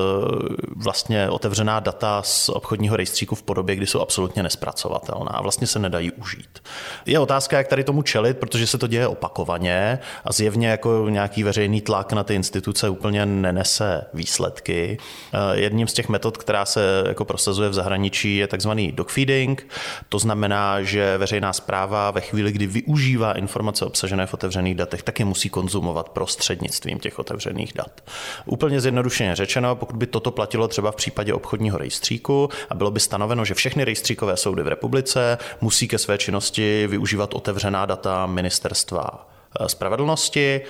vlastně 0.76 1.30
otevřená 1.30 1.80
data 1.80 2.22
z 2.24 2.50
obchodního 2.50 2.96
rejstříku 2.96 3.36
v 3.36 3.44
podobě, 3.44 3.76
kdy 3.76 3.88
jsou 3.88 4.02
absolutně 4.02 4.44
nespracovatelná 4.44 5.32
a 5.32 5.42
vlastně 5.42 5.68
se 5.68 5.80
nedají 5.80 6.12
užít. 6.12 6.60
Je 7.06 7.20
otázka, 7.20 7.58
jak 7.58 7.68
tady 7.68 7.84
tomu 7.84 8.02
čelit, 8.02 8.38
protože 8.38 8.68
se 8.68 8.78
to 8.78 8.88
děje 8.88 9.08
opakovaně 9.08 10.00
a 10.26 10.34
zjevně 10.34 10.68
jako 10.68 11.10
nějaký 11.10 11.44
veřejný 11.50 11.82
tlak 11.82 12.14
na 12.14 12.24
ty 12.24 12.36
instituce 12.36 12.90
úplně 12.90 13.26
nenese 13.26 14.06
výsledky. 14.14 14.98
Eh, 15.34 15.60
jedním 15.60 15.88
z 15.88 15.94
těch 15.94 16.10
metod, 16.10 16.38
která 16.38 16.66
se 16.66 17.04
jako 17.08 17.26
prosazuje 17.26 17.70
v 17.70 17.74
zahraničí, 17.74 18.38
je 18.38 18.48
takzvaný 18.48 18.92
dogfeeding. 18.92 19.68
To 20.10 20.20
znamená, 20.20 20.82
že 20.82 21.18
veřejná 21.18 21.54
zpráva 21.54 22.12
ve 22.12 22.22
chvíli, 22.22 22.52
kdy 22.52 22.68
využívá 22.68 23.34
informace 23.34 23.86
obsažené 23.86 24.26
v 24.26 24.34
otevřených 24.34 24.76
datech, 24.76 25.04
tak 25.04 25.20
je 25.20 25.26
musí 25.26 25.50
konzumovat 25.50 26.10
prostřednictvím 26.10 27.00
těch 27.00 27.20
otevřených 27.20 27.74
dat. 27.76 28.02
Úplně 28.46 28.82
zjednodušeně 28.82 29.36
řečeno, 29.36 29.76
pokud 29.76 29.96
by 29.96 30.08
toto 30.08 30.32
platilo 30.32 30.68
třeba 30.68 30.92
v 30.92 30.96
případě 30.96 31.34
obchodního 31.34 31.78
rejstříku 31.78 32.50
a 32.70 32.76
bylo 32.76 32.92
by 32.92 33.00
stanoveno, 33.00 33.46
že 33.46 33.54
všechny 33.54 33.84
rejstříkové 33.84 34.38
soudy 34.38 34.64
v 34.64 34.68
republice 34.68 35.38
musí 35.62 35.88
ke 35.88 35.98
své 35.98 36.18
činnosti 36.18 36.88
využívat 36.88 37.34
otevřená 37.34 37.86
data 37.86 38.26
ministerstva 38.26 39.30
eh, 39.60 39.70
spravedlnosti, 39.70 40.62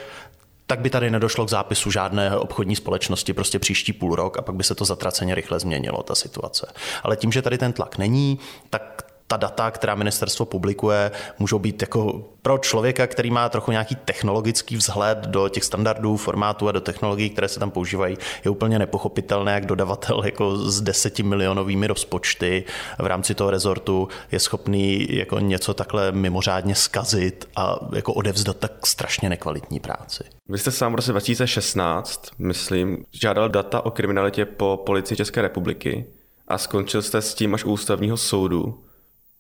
tak 0.69 0.79
by 0.79 0.89
tady 0.89 1.12
nedošlo 1.12 1.45
k 1.45 1.49
zápisu 1.49 1.91
žádné 1.91 2.38
obchodní 2.38 2.75
společnosti 2.75 3.34
prostě 3.34 3.60
příští 3.60 3.93
půl 3.93 4.15
rok 4.15 4.38
a 4.38 4.41
pak 4.41 4.55
by 4.55 4.63
se 4.63 4.75
to 4.75 4.86
zatraceně 4.86 5.36
rychle 5.36 5.60
změnilo, 5.60 6.03
ta 6.03 6.15
situace. 6.15 6.73
Ale 7.03 7.17
tím, 7.17 7.32
že 7.32 7.41
tady 7.41 7.58
ten 7.58 7.73
tlak 7.73 7.97
není, 7.97 8.39
tak 8.69 9.09
ta 9.29 9.37
data, 9.37 9.71
která 9.71 9.95
ministerstvo 9.95 10.45
publikuje, 10.45 11.11
můžou 11.39 11.59
být 11.59 11.81
jako 11.81 12.23
pro 12.41 12.57
člověka, 12.57 13.07
který 13.07 13.31
má 13.31 13.49
trochu 13.49 13.71
nějaký 13.71 13.95
technologický 13.95 14.75
vzhled 14.75 15.17
do 15.17 15.49
těch 15.49 15.63
standardů, 15.63 16.17
formátů 16.17 16.67
a 16.67 16.71
do 16.71 16.81
technologií, 16.81 17.29
které 17.29 17.47
se 17.47 17.59
tam 17.59 17.71
používají, 17.71 18.17
je 18.45 18.51
úplně 18.51 18.79
nepochopitelné, 18.79 19.53
jak 19.53 19.65
dodavatel 19.65 20.21
jako 20.25 20.57
s 20.57 20.81
deseti 20.81 21.23
milionovými 21.23 21.87
rozpočty 21.87 22.63
v 22.99 23.05
rámci 23.05 23.35
toho 23.35 23.51
rezortu 23.51 24.07
je 24.31 24.39
schopný 24.39 25.07
jako 25.09 25.39
něco 25.39 25.73
takhle 25.73 26.11
mimořádně 26.11 26.75
skazit 26.75 27.49
a 27.55 27.79
jako 27.95 28.13
odevzdat 28.13 28.57
tak 28.57 28.87
strašně 28.87 29.29
nekvalitní 29.29 29.79
práci. 29.79 30.23
Vy 30.49 30.57
jste 30.57 30.71
sám 30.71 30.91
v 30.91 30.95
roce 30.95 31.11
2016, 31.11 32.31
myslím, 32.39 33.05
žádal 33.11 33.49
data 33.49 33.85
o 33.85 33.91
kriminalitě 33.91 34.45
po 34.45 34.83
policii 34.85 35.17
České 35.17 35.41
republiky 35.41 36.05
a 36.47 36.57
skončil 36.57 37.01
jste 37.01 37.21
s 37.21 37.33
tím 37.33 37.53
až 37.53 37.65
u 37.65 37.71
ústavního 37.71 38.17
soudu 38.17 38.79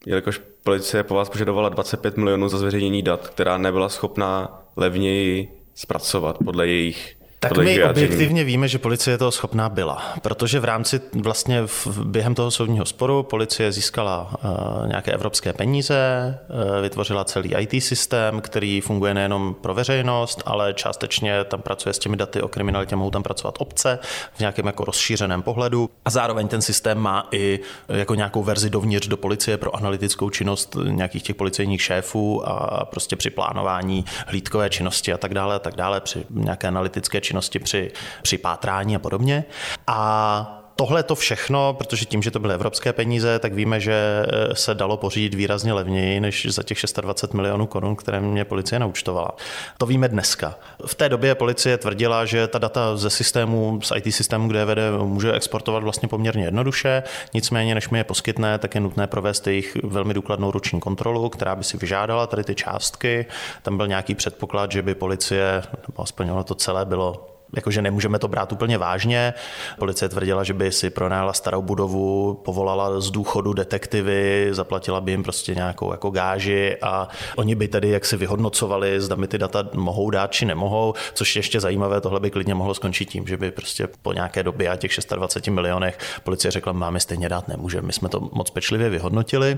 jelikož 0.05 0.41
policie 0.63 1.03
po 1.03 1.15
vás 1.15 1.29
požadovala 1.29 1.69
25 1.69 2.17
milionů 2.17 2.49
za 2.49 2.57
zveřejnění 2.57 3.01
dat, 3.01 3.27
která 3.27 3.57
nebyla 3.57 3.89
schopná 3.89 4.61
levněji 4.75 5.47
zpracovat 5.75 6.37
podle 6.45 6.67
jejich 6.67 7.18
tak 7.39 7.57
my 7.57 7.83
objektivně 7.83 8.43
víme, 8.43 8.67
že 8.67 8.77
policie 8.79 9.17
toho 9.17 9.31
schopná 9.31 9.69
byla, 9.69 10.13
protože 10.21 10.59
v 10.59 10.65
rámci 10.65 11.01
vlastně 11.13 11.61
v, 11.65 11.87
během 12.05 12.35
toho 12.35 12.51
soudního 12.51 12.85
sporu 12.85 13.23
policie 13.23 13.71
získala 13.71 14.31
uh, 14.43 14.87
nějaké 14.87 15.11
evropské 15.11 15.53
peníze, 15.53 16.39
uh, 16.49 16.81
vytvořila 16.81 17.25
celý 17.25 17.55
IT 17.55 17.83
systém, 17.83 18.41
který 18.41 18.81
funguje 18.81 19.13
nejenom 19.13 19.55
pro 19.61 19.73
veřejnost, 19.73 20.43
ale 20.45 20.73
částečně 20.73 21.43
tam 21.43 21.61
pracuje 21.61 21.93
s 21.93 21.99
těmi 21.99 22.17
daty 22.17 22.41
o 22.41 22.47
kriminalitě, 22.47 22.95
mohou 22.95 23.11
tam 23.11 23.23
pracovat 23.23 23.55
obce 23.59 23.99
v 24.33 24.39
nějakém 24.39 24.65
jako 24.65 24.85
rozšířeném 24.85 25.41
pohledu. 25.41 25.89
A 26.05 26.09
zároveň 26.09 26.47
ten 26.47 26.61
systém 26.61 26.97
má 26.97 27.27
i 27.31 27.59
jako 27.89 28.15
nějakou 28.15 28.43
verzi 28.43 28.69
dovnitř 28.69 29.07
do 29.07 29.17
policie 29.17 29.57
pro 29.57 29.75
analytickou 29.75 30.29
činnost 30.29 30.77
nějakých 30.83 31.23
těch 31.23 31.35
policejních 31.35 31.81
šéfů 31.81 32.49
a 32.49 32.85
prostě 32.85 33.15
při 33.15 33.29
plánování 33.29 34.05
hlídkové 34.27 34.69
činnosti 34.69 35.13
a 35.13 35.17
tak 35.17 35.33
dále 35.33 35.55
a 35.55 35.59
tak 35.59 35.75
dále, 35.75 36.01
při 36.01 36.25
nějaké 36.29 36.67
analytické 36.67 37.21
činnosti 37.21 37.28
při, 37.59 37.91
při 38.21 38.37
pátrání 38.37 38.95
a 38.95 38.99
podobně. 38.99 39.43
A 39.87 40.58
tohle 40.79 41.03
to 41.03 41.15
všechno, 41.15 41.73
protože 41.73 42.05
tím, 42.05 42.21
že 42.21 42.31
to 42.31 42.39
byly 42.39 42.53
evropské 42.53 42.93
peníze, 42.93 43.39
tak 43.39 43.53
víme, 43.53 43.79
že 43.79 43.93
eh, 43.93 44.55
se 44.55 44.75
dalo 44.75 44.97
pořídit 44.97 45.33
výrazně 45.33 45.73
levněji 45.73 46.19
než 46.19 46.47
za 46.49 46.63
těch 46.63 46.79
620 46.79 47.33
milionů 47.33 47.67
korun, 47.67 47.95
které 47.95 48.19
mě 48.19 48.45
policie 48.45 48.79
naučtovala. 48.79 49.31
To 49.77 49.85
víme 49.85 50.07
dneska. 50.07 50.55
V 50.85 50.95
té 50.95 51.09
době 51.09 51.35
policie 51.35 51.77
tvrdila, 51.77 52.25
že 52.25 52.47
ta 52.47 52.59
data 52.59 52.97
ze 52.97 53.09
systému, 53.09 53.79
z 53.83 53.91
IT 53.95 54.15
systému, 54.15 54.47
kde 54.47 54.59
je 54.59 54.65
vede, 54.65 54.91
může 54.91 55.33
exportovat 55.33 55.83
vlastně 55.83 56.07
poměrně 56.07 56.43
jednoduše. 56.43 57.03
Nicméně, 57.33 57.75
než 57.75 57.89
mi 57.89 57.97
je 57.97 58.03
poskytne, 58.03 58.57
tak 58.57 58.75
je 58.75 58.81
nutné 58.81 59.07
provést 59.07 59.47
jejich 59.47 59.77
velmi 59.83 60.13
důkladnou 60.13 60.51
ruční 60.51 60.79
kontrolu, 60.79 61.29
která 61.29 61.55
by 61.55 61.63
si 61.63 61.77
vyžádala 61.77 62.27
tady 62.27 62.43
ty 62.43 62.55
částky. 62.55 63.25
Tam 63.61 63.77
byl 63.77 63.87
nějaký 63.87 64.15
předpoklad, 64.15 64.71
že 64.71 64.81
by 64.81 64.95
policie, 64.95 65.63
nebo 65.87 66.03
aspoň 66.03 66.29
ono 66.29 66.43
to 66.43 66.55
celé 66.55 66.85
bylo 66.85 67.28
jakože 67.55 67.81
nemůžeme 67.81 68.19
to 68.19 68.27
brát 68.27 68.51
úplně 68.51 68.77
vážně. 68.77 69.33
Policie 69.79 70.09
tvrdila, 70.09 70.43
že 70.43 70.53
by 70.53 70.71
si 70.71 70.89
pronájela 70.89 71.33
starou 71.33 71.61
budovu, 71.61 72.33
povolala 72.45 73.01
z 73.01 73.11
důchodu 73.11 73.53
detektivy, 73.53 74.47
zaplatila 74.51 75.01
by 75.01 75.11
jim 75.11 75.23
prostě 75.23 75.55
nějakou 75.55 75.91
jako 75.91 76.09
gáži 76.09 76.77
a 76.81 77.07
oni 77.35 77.55
by 77.55 77.67
tedy 77.67 77.89
jak 77.89 78.05
si 78.05 78.17
vyhodnocovali, 78.17 79.01
zda 79.01 79.15
mi 79.15 79.27
ty 79.27 79.37
data 79.37 79.69
mohou 79.73 80.09
dát 80.09 80.31
či 80.31 80.45
nemohou, 80.45 80.93
což 81.13 81.35
je 81.35 81.39
ještě 81.39 81.59
zajímavé, 81.59 82.01
tohle 82.01 82.19
by 82.19 82.31
klidně 82.31 82.53
mohlo 82.53 82.73
skončit 82.73 83.05
tím, 83.05 83.27
že 83.27 83.37
by 83.37 83.51
prostě 83.51 83.87
po 84.01 84.13
nějaké 84.13 84.43
době 84.43 84.69
a 84.69 84.75
těch 84.75 84.91
26 85.15 85.53
milionech 85.53 85.97
policie 86.23 86.51
řekla, 86.51 86.73
máme 86.73 86.99
stejně 86.99 87.29
dát 87.29 87.47
nemůžeme. 87.47 87.87
My 87.87 87.93
jsme 87.93 88.09
to 88.09 88.29
moc 88.33 88.49
pečlivě 88.49 88.89
vyhodnotili. 88.89 89.57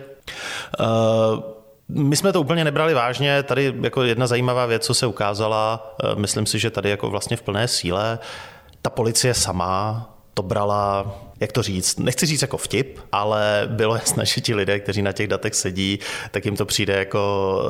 Uh, 0.79 1.60
my 1.93 2.15
jsme 2.15 2.33
to 2.33 2.41
úplně 2.41 2.63
nebrali 2.63 2.93
vážně. 2.93 3.43
Tady 3.43 3.73
jako 3.81 4.03
jedna 4.03 4.27
zajímavá 4.27 4.65
věc, 4.65 4.85
co 4.85 4.93
se 4.93 5.05
ukázala, 5.05 5.95
eh, 6.03 6.15
myslím 6.15 6.45
si, 6.45 6.59
že 6.59 6.69
tady 6.69 6.89
jako 6.89 7.09
vlastně 7.09 7.37
v 7.37 7.41
plné 7.41 7.67
síle, 7.67 8.19
ta 8.81 8.89
policie 8.89 9.33
sama 9.33 10.09
to 10.33 10.43
brala 10.43 11.15
jak 11.41 11.51
to 11.51 11.63
říct, 11.63 11.99
nechci 11.99 12.25
říct 12.25 12.41
jako 12.41 12.57
vtip, 12.57 12.99
ale 13.11 13.63
bylo 13.67 13.95
jasné, 13.95 14.25
že 14.25 14.41
ti 14.41 14.55
lidé, 14.55 14.79
kteří 14.79 15.01
na 15.01 15.11
těch 15.11 15.27
datech 15.27 15.55
sedí, 15.55 15.99
tak 16.31 16.45
jim 16.45 16.57
to 16.57 16.65
přijde 16.65 16.93
jako 16.93 17.61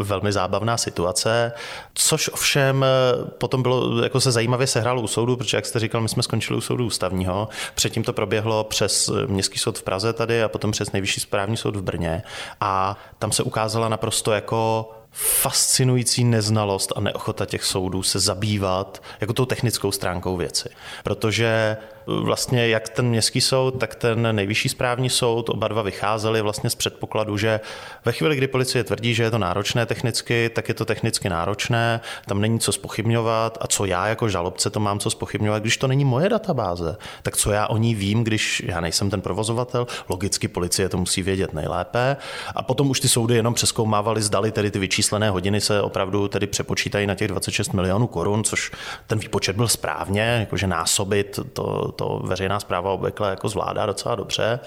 eh, 0.00 0.04
velmi 0.04 0.32
zábavná 0.32 0.76
situace, 0.76 1.52
což 1.94 2.28
ovšem 2.28 2.84
eh, 2.84 3.24
potom 3.38 3.62
bylo, 3.62 4.02
jako 4.02 4.20
se 4.20 4.32
zajímavě 4.32 4.66
sehrálo 4.66 5.02
u 5.02 5.06
soudu, 5.06 5.36
protože 5.36 5.56
jak 5.56 5.66
jste 5.66 5.78
říkal, 5.78 6.00
my 6.00 6.08
jsme 6.08 6.22
skončili 6.22 6.56
u 6.56 6.60
soudu 6.60 6.86
ústavního, 6.86 7.48
předtím 7.74 8.02
to 8.02 8.12
proběhlo 8.12 8.64
přes 8.64 9.10
Městský 9.26 9.58
soud 9.58 9.78
v 9.78 9.82
Praze 9.82 10.12
tady 10.12 10.42
a 10.42 10.48
potom 10.48 10.70
přes 10.70 10.92
Nejvyšší 10.92 11.20
správní 11.20 11.56
soud 11.56 11.76
v 11.76 11.82
Brně. 11.82 12.22
A 12.60 12.96
tam 13.18 13.32
se 13.32 13.42
ukázala 13.42 13.88
naprosto 13.88 14.32
jako 14.32 14.90
fascinující 15.12 16.24
neznalost 16.24 16.92
a 16.96 17.00
neochota 17.00 17.46
těch 17.46 17.64
soudů 17.64 18.02
se 18.02 18.18
zabývat 18.18 19.02
jako 19.20 19.32
tou 19.32 19.44
technickou 19.44 19.92
stránkou 19.92 20.36
věci. 20.36 20.68
Protože 21.04 21.76
vlastně 22.06 22.68
jak 22.68 22.88
ten 22.88 23.08
městský 23.08 23.40
soud, 23.40 23.70
tak 23.70 23.94
ten 23.94 24.36
nejvyšší 24.36 24.68
správní 24.68 25.10
soud, 25.10 25.48
oba 25.48 25.68
dva 25.68 25.82
vycházeli 25.82 26.42
vlastně 26.42 26.70
z 26.70 26.74
předpokladu, 26.74 27.36
že 27.36 27.60
ve 28.04 28.12
chvíli, 28.12 28.36
kdy 28.36 28.46
policie 28.46 28.84
tvrdí, 28.84 29.14
že 29.14 29.22
je 29.22 29.30
to 29.30 29.38
náročné 29.38 29.86
technicky, 29.86 30.50
tak 30.54 30.68
je 30.68 30.74
to 30.74 30.84
technicky 30.84 31.28
náročné, 31.28 32.00
tam 32.26 32.40
není 32.40 32.60
co 32.60 32.72
spochybňovat 32.72 33.58
a 33.60 33.66
co 33.66 33.84
já 33.84 34.06
jako 34.06 34.28
žalobce 34.28 34.70
to 34.70 34.80
mám 34.80 34.98
co 34.98 35.10
spochybňovat, 35.10 35.62
když 35.62 35.76
to 35.76 35.86
není 35.86 36.04
moje 36.04 36.28
databáze, 36.28 36.96
tak 37.22 37.36
co 37.36 37.52
já 37.52 37.66
o 37.66 37.76
ní 37.76 37.94
vím, 37.94 38.24
když 38.24 38.62
já 38.66 38.80
nejsem 38.80 39.10
ten 39.10 39.20
provozovatel, 39.20 39.86
logicky 40.08 40.48
policie 40.48 40.88
to 40.88 40.98
musí 40.98 41.22
vědět 41.22 41.52
nejlépe. 41.54 42.16
A 42.54 42.62
potom 42.62 42.90
už 42.90 43.00
ty 43.00 43.08
soudy 43.08 43.34
jenom 43.34 43.54
přeskoumávali, 43.54 44.22
zdali 44.22 44.52
tedy 44.52 44.70
ty 44.70 44.78
vyčíslené 44.78 45.30
hodiny 45.30 45.60
se 45.60 45.82
opravdu 45.82 46.28
tedy 46.28 46.46
přepočítají 46.46 47.06
na 47.06 47.14
těch 47.14 47.28
26 47.28 47.72
milionů 47.72 48.06
korun, 48.06 48.44
což 48.44 48.70
ten 49.06 49.18
výpočet 49.18 49.56
byl 49.56 49.68
správně, 49.68 50.20
jakože 50.20 50.66
násobit 50.66 51.40
to, 51.52 51.92
to 51.96 52.20
veřejná 52.24 52.60
zpráva 52.60 52.92
obvykle 52.92 53.30
jako 53.30 53.48
zvládá 53.48 53.86
docela 53.86 54.14
dobře. 54.14 54.60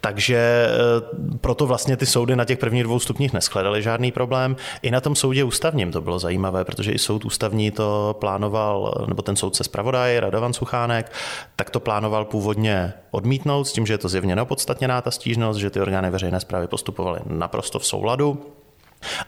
Takže 0.00 0.36
eh, 0.36 1.38
proto 1.40 1.66
vlastně 1.66 1.96
ty 1.96 2.06
soudy 2.06 2.36
na 2.36 2.44
těch 2.44 2.58
prvních 2.58 2.82
dvou 2.82 2.98
stupních 2.98 3.32
neschledaly 3.32 3.82
žádný 3.82 4.12
problém. 4.12 4.56
I 4.82 4.90
na 4.90 5.00
tom 5.00 5.16
soudě 5.16 5.44
ústavním 5.44 5.92
to 5.92 6.00
bylo 6.00 6.18
zajímavé, 6.18 6.64
protože 6.64 6.92
i 6.92 6.98
soud 6.98 7.24
ústavní 7.24 7.70
to 7.70 8.16
plánoval, 8.20 9.04
nebo 9.08 9.22
ten 9.22 9.36
soudce 9.36 9.64
zpravodaj, 9.64 10.20
Radovan 10.20 10.52
Suchánek, 10.52 11.12
tak 11.56 11.70
to 11.70 11.80
plánoval 11.80 12.24
původně 12.24 12.92
odmítnout 13.10 13.64
s 13.64 13.72
tím, 13.72 13.86
že 13.86 13.94
je 13.94 13.98
to 13.98 14.08
zjevně 14.08 14.36
neopodstatněná 14.36 15.00
ta 15.00 15.10
stížnost, 15.10 15.60
že 15.60 15.70
ty 15.70 15.80
orgány 15.80 16.10
veřejné 16.10 16.40
zprávy 16.40 16.66
postupovaly 16.66 17.20
naprosto 17.26 17.78
v 17.78 17.86
souladu. 17.86 18.61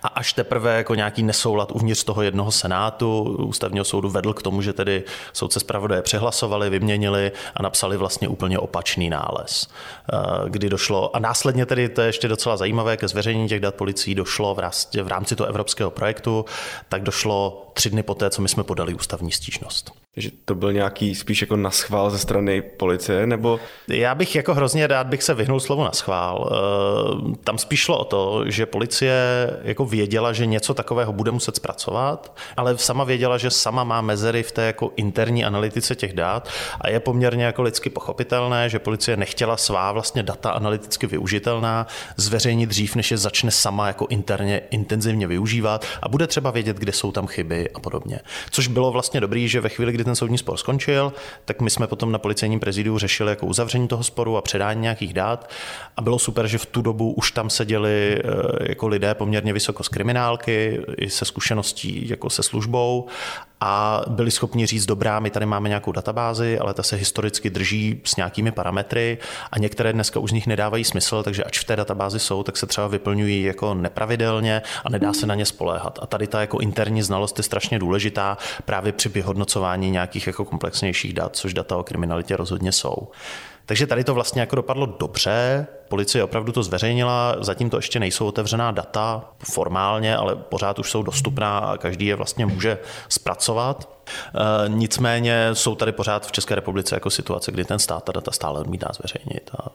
A 0.03 0.09
až 0.09 0.33
teprve 0.33 0.77
jako 0.77 0.95
nějaký 0.95 1.23
nesoulad 1.23 1.73
uvnitř 1.73 2.05
toho 2.05 2.23
jednoho 2.23 2.51
senátu 2.51 3.23
ústavního 3.23 3.85
soudu 3.85 4.11
vedl 4.11 4.33
k 4.33 4.43
tomu, 4.43 4.63
že 4.63 4.73
tedy 4.73 5.05
soudce 5.33 5.61
zpravodaje 5.61 6.03
přehlasovali, 6.03 6.71
vyměnili 6.71 7.33
a 7.55 7.63
napsali 7.63 7.97
vlastně 7.97 8.29
úplně 8.29 8.59
opačný 8.59 9.11
nález, 9.11 9.69
eh, 10.13 10.17
kdy 10.49 10.69
došlo, 10.69 11.17
a 11.17 11.19
následně 11.19 11.67
tedy, 11.67 11.89
to 11.89 12.01
je 12.01 12.07
ještě 12.07 12.29
docela 12.29 12.57
zajímavé, 12.57 12.97
ke 12.97 13.09
zveřejnění 13.09 13.49
těch 13.49 13.61
dat 13.61 13.75
policií 13.75 14.15
došlo 14.15 14.57
v 15.03 15.09
rámci 15.09 15.37
toho 15.37 15.47
evropského 15.49 15.91
projektu, 15.91 16.45
tak 16.89 17.03
došlo 17.03 17.63
tři 17.75 17.91
dny 17.91 18.03
poté, 18.03 18.31
co 18.31 18.43
my 18.43 18.49
jsme 18.49 18.63
podali 18.63 18.95
ústavní 18.95 19.33
stížnost. 19.33 19.93
Takže 20.15 20.31
to 20.45 20.55
byl 20.55 20.73
nějaký 20.73 21.15
spíš 21.15 21.41
jako 21.41 21.57
naschvál 21.57 22.11
ze 22.11 22.19
strany 22.19 22.63
policie, 22.63 23.27
nebo? 23.27 23.61
Já 23.89 24.15
bych 24.15 24.35
jako 24.35 24.55
hrozně 24.55 24.87
rád 24.87 25.07
bych 25.07 25.23
se 25.23 25.35
vyhnul 25.35 25.61
slovu 25.61 25.85
naschvál. 25.85 26.53
Eh, 26.53 27.37
tam 27.45 27.59
spíš 27.59 27.81
šlo 27.81 27.99
o 27.99 28.05
to, 28.05 28.45
že 28.47 28.67
policie 28.67 29.15
jako 29.63 29.85
věděla, 29.85 30.33
že 30.33 30.47
něco 30.47 30.75
takového 30.75 31.13
bude 31.13 31.31
muset 31.31 31.57
zpracovat, 31.57 32.37
ale 32.57 32.79
sama 32.79 33.05
věděla, 33.05 33.39
že 33.39 33.51
sama 33.51 33.85
má 33.85 34.01
mezery 34.01 34.43
v 34.43 34.53
té 34.53 34.63
jako 34.63 34.91
interní 34.97 35.45
analytice 35.45 35.95
těch 35.95 36.13
dat 36.13 36.49
a 36.81 36.89
je 36.89 37.01
poměrně 37.01 37.45
jako 37.45 37.63
lidsky 37.63 37.91
pochopitelné, 37.91 38.69
že 38.69 38.79
policie 38.79 39.17
nechtěla 39.17 39.57
svá 39.57 39.93
vlastně 39.93 40.23
data 40.23 40.51
analyticky 40.51 41.07
využitelná 41.07 41.87
zveřejnit 42.17 42.69
dřív, 42.69 42.97
než 42.97 43.11
je 43.11 43.17
začne 43.17 43.51
sama 43.51 43.87
jako 43.87 44.07
interně 44.11 44.61
intenzivně 44.71 45.27
využívat 45.27 45.87
a 46.03 46.09
bude 46.09 46.27
třeba 46.27 46.51
vědět, 46.51 46.77
kde 46.77 46.93
jsou 46.93 47.13
tam 47.13 47.27
chyby 47.27 47.63
a 47.70 47.81
podobně. 47.81 48.20
Což 48.50 48.68
bylo 48.68 48.92
vlastně 48.92 49.20
dobrý, 49.20 49.48
že 49.48 49.61
ve 49.61 49.68
chvíli, 49.68 49.92
kdy 49.92 50.05
ten 50.05 50.16
soudní 50.16 50.38
spor 50.38 50.57
skončil, 50.57 51.12
tak 51.44 51.61
my 51.61 51.70
jsme 51.70 51.87
potom 51.87 52.12
na 52.12 52.18
policejním 52.18 52.61
prezidiu 52.61 52.98
řešili 52.98 53.31
jako 53.31 53.46
uzavření 53.46 53.88
toho 53.88 54.03
sporu 54.05 54.37
a 54.37 54.42
předání 54.42 54.81
nějakých 54.81 55.14
dát 55.14 55.50
a 55.96 56.03
bylo 56.03 56.18
super, 56.18 56.46
že 56.46 56.59
v 56.59 56.66
tu 56.66 56.83
dobu 56.83 57.12
už 57.12 57.33
tam 57.33 57.50
seděli 57.50 58.18
eh, 58.18 58.68
jako 58.68 58.88
lidé 58.88 59.14
poměrně 59.14 59.53
vysoko 59.53 59.83
z 59.83 59.88
kriminálky, 59.88 60.81
i 60.96 61.11
se 61.11 61.24
zkušeností 61.24 62.09
jako 62.09 62.31
se 62.31 62.42
službou 62.42 63.09
a 63.66 64.03
byli 64.09 64.31
schopni 64.31 64.66
říct, 64.66 64.87
dobrá, 64.87 65.20
my 65.20 65.31
tady 65.31 65.46
máme 65.46 65.68
nějakou 65.68 65.92
databázi, 65.92 66.59
ale 66.59 66.74
ta 66.74 66.83
se 66.83 66.96
historicky 66.96 67.50
drží 67.50 68.00
s 68.05 68.16
nějakými 68.16 68.53
parametry 68.53 69.18
a 69.53 69.59
některé 69.59 69.92
dneska 69.92 70.20
už 70.20 70.31
z 70.31 70.33
nich 70.33 70.46
nedávají 70.46 70.85
smysl, 70.85 71.22
takže 71.22 71.44
ač 71.44 71.59
v 71.59 71.64
té 71.64 71.77
databázi 71.77 72.18
jsou, 72.18 72.42
tak 72.42 72.57
se 72.57 72.66
třeba 72.66 72.87
vyplňují 72.87 73.42
jako 73.42 73.74
nepravidelně 73.74 74.62
a 74.85 74.90
nedá 74.90 75.12
se 75.12 75.27
na 75.27 75.35
ně 75.35 75.46
spoléhat. 75.46 75.98
A 76.03 76.07
tady 76.07 76.27
ta 76.27 76.40
jako 76.40 76.59
interní 76.59 77.03
znalost 77.03 77.38
je 77.38 77.44
strašně 77.44 77.79
důležitá 77.79 78.38
právě 78.64 78.92
při 78.92 79.09
vyhodnocování 79.09 79.90
nějakých 79.90 80.27
jako 80.27 80.44
komplexnějších 80.44 81.12
dat, 81.12 81.37
což 81.37 81.55
data 81.55 81.77
o 81.77 81.83
kriminalitě 81.83 82.37
rozhodně 82.37 82.72
jsou. 82.72 82.96
Takže 83.66 83.87
tady 83.87 84.05
to 84.05 84.14
vlastně 84.14 84.40
jako 84.40 84.57
dopadlo 84.57 84.87
dobře, 84.87 85.66
policie 85.88 86.24
opravdu 86.24 86.53
to 86.53 86.62
zveřejnila, 86.62 87.37
zatím 87.40 87.70
to 87.70 87.77
ještě 87.77 88.00
nejsou 88.00 88.27
otevřená 88.27 88.70
data 88.70 89.31
formálně, 89.53 90.16
ale 90.16 90.37
pořád 90.37 90.79
už 90.79 90.90
jsou 90.90 91.03
dostupná 91.03 91.59
a 91.59 91.77
každý 91.77 92.07
je 92.07 92.16
vlastně 92.16 92.46
může 92.46 92.79
zpracovat. 93.09 93.88
E, 94.35 94.68
nicméně 94.68 95.50
jsou 95.53 95.74
tady 95.74 95.92
pořád 95.92 96.27
v 96.27 96.33
České 96.33 96.55
republice 96.55 96.96
jako 96.96 97.11
situace, 97.11 97.53
kdy 97.53 97.64
ten 97.64 97.79
stát 97.79 98.05
ta 98.05 98.12
data 98.12 98.31
stále 98.31 98.61
odmítá 98.61 98.88
zveřejnit 98.94 99.50
a 99.59 99.68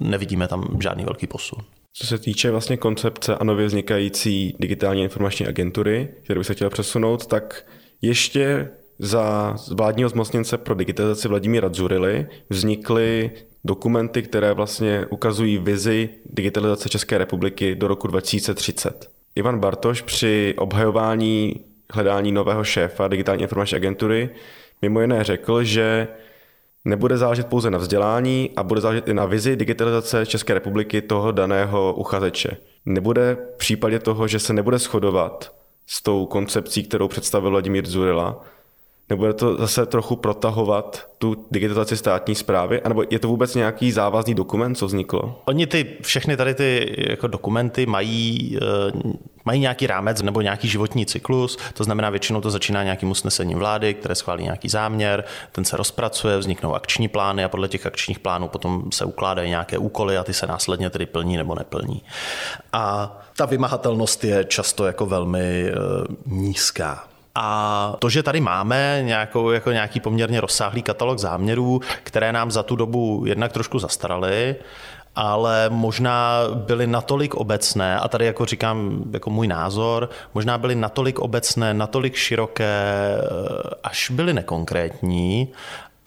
nevidíme 0.00 0.48
tam 0.48 0.78
žádný 0.82 1.04
velký 1.04 1.26
posun. 1.26 1.58
Co 1.92 2.06
se 2.06 2.18
týče 2.18 2.50
vlastně 2.50 2.76
koncepce 2.76 3.36
a 3.36 3.44
nově 3.44 3.66
vznikající 3.66 4.56
digitální 4.60 5.02
informační 5.02 5.46
agentury, 5.46 6.08
kterou 6.24 6.40
bych 6.40 6.46
se 6.46 6.54
chtěl 6.54 6.70
přesunout, 6.70 7.26
tak 7.26 7.64
ještě 8.02 8.70
za 8.98 9.56
vládního 9.74 10.08
zmocněnce 10.08 10.58
pro 10.58 10.74
digitalizaci 10.74 11.28
Vladimíra 11.28 11.68
Dzurily 11.68 12.26
vznikly 12.50 13.30
dokumenty, 13.64 14.22
které 14.22 14.52
vlastně 14.52 15.06
ukazují 15.10 15.58
vizi 15.58 16.08
digitalizace 16.26 16.88
České 16.88 17.18
republiky 17.18 17.74
do 17.74 17.88
roku 17.88 18.06
2030. 18.08 19.10
Ivan 19.34 19.58
Bartoš 19.58 20.02
při 20.02 20.54
obhajování 20.58 21.64
hledání 21.92 22.32
nového 22.32 22.64
šéfa 22.64 23.08
digitální 23.08 23.42
informační 23.42 23.76
agentury 23.76 24.30
mimo 24.82 25.00
jiné 25.00 25.24
řekl, 25.24 25.64
že 25.64 26.08
nebude 26.84 27.18
záležet 27.18 27.46
pouze 27.46 27.70
na 27.70 27.78
vzdělání 27.78 28.50
a 28.56 28.62
bude 28.62 28.80
záležet 28.80 29.08
i 29.08 29.14
na 29.14 29.26
vizi 29.26 29.56
digitalizace 29.56 30.26
České 30.26 30.54
republiky 30.54 31.02
toho 31.02 31.32
daného 31.32 31.94
uchazeče. 31.94 32.56
Nebude 32.86 33.36
v 33.54 33.56
případě 33.56 33.98
toho, 33.98 34.28
že 34.28 34.38
se 34.38 34.52
nebude 34.52 34.78
shodovat 34.78 35.52
s 35.86 36.02
tou 36.02 36.26
koncepcí, 36.26 36.82
kterou 36.82 37.08
představil 37.08 37.50
Vladimír 37.50 37.86
Zurila, 37.86 38.44
Nebude 39.10 39.32
to 39.32 39.56
zase 39.56 39.86
trochu 39.86 40.16
protahovat 40.16 41.08
tu 41.18 41.46
digitalizaci 41.50 41.96
státní 41.96 42.34
zprávy? 42.34 42.82
A 42.82 42.88
nebo 42.88 43.04
je 43.10 43.18
to 43.18 43.28
vůbec 43.28 43.54
nějaký 43.54 43.92
závazný 43.92 44.34
dokument, 44.34 44.74
co 44.74 44.86
vzniklo? 44.86 45.42
Oni 45.44 45.66
ty, 45.66 45.96
všechny 46.02 46.36
tady 46.36 46.54
ty 46.54 46.94
jako 47.10 47.26
dokumenty 47.26 47.86
mají, 47.86 48.58
eh, 48.62 49.12
mají 49.44 49.60
nějaký 49.60 49.86
rámec 49.86 50.22
nebo 50.22 50.40
nějaký 50.40 50.68
životní 50.68 51.06
cyklus, 51.06 51.58
to 51.74 51.84
znamená 51.84 52.10
většinou 52.10 52.40
to 52.40 52.50
začíná 52.50 52.82
nějakým 52.82 53.10
usnesením 53.10 53.58
vlády, 53.58 53.94
které 53.94 54.14
schválí 54.14 54.44
nějaký 54.44 54.68
záměr, 54.68 55.24
ten 55.52 55.64
se 55.64 55.76
rozpracuje, 55.76 56.38
vzniknou 56.38 56.74
akční 56.74 57.08
plány 57.08 57.44
a 57.44 57.48
podle 57.48 57.68
těch 57.68 57.86
akčních 57.86 58.18
plánů 58.18 58.48
potom 58.48 58.92
se 58.92 59.04
ukládají 59.04 59.48
nějaké 59.48 59.78
úkoly 59.78 60.16
a 60.16 60.24
ty 60.24 60.34
se 60.34 60.46
následně 60.46 60.90
tedy 60.90 61.06
plní 61.06 61.36
nebo 61.36 61.54
neplní. 61.54 62.02
A 62.72 63.16
ta 63.36 63.46
vymahatelnost 63.46 64.24
je 64.24 64.44
často 64.44 64.86
jako 64.86 65.06
velmi 65.06 65.72
uh, 65.72 66.34
nízká. 66.38 67.08
A 67.40 67.96
to, 67.98 68.10
že 68.10 68.22
tady 68.22 68.40
máme 68.40 69.00
nějakou, 69.02 69.50
jako 69.50 69.72
nějaký 69.72 70.00
poměrně 70.00 70.40
rozsáhlý 70.40 70.82
katalog 70.82 71.18
záměrů, 71.18 71.80
které 72.02 72.32
nám 72.32 72.50
za 72.50 72.62
tu 72.62 72.76
dobu 72.76 73.22
jednak 73.26 73.52
trošku 73.52 73.78
zastaraly, 73.78 74.56
ale 75.16 75.66
možná 75.68 76.40
byly 76.54 76.86
natolik 76.86 77.34
obecné, 77.34 77.98
a 77.98 78.08
tady 78.08 78.26
jako 78.26 78.44
říkám 78.44 79.02
jako 79.12 79.30
můj 79.30 79.48
názor, 79.48 80.10
možná 80.34 80.58
byly 80.58 80.74
natolik 80.74 81.18
obecné, 81.18 81.74
natolik 81.74 82.14
široké, 82.14 83.18
až 83.82 84.10
byly 84.10 84.32
nekonkrétní 84.32 85.48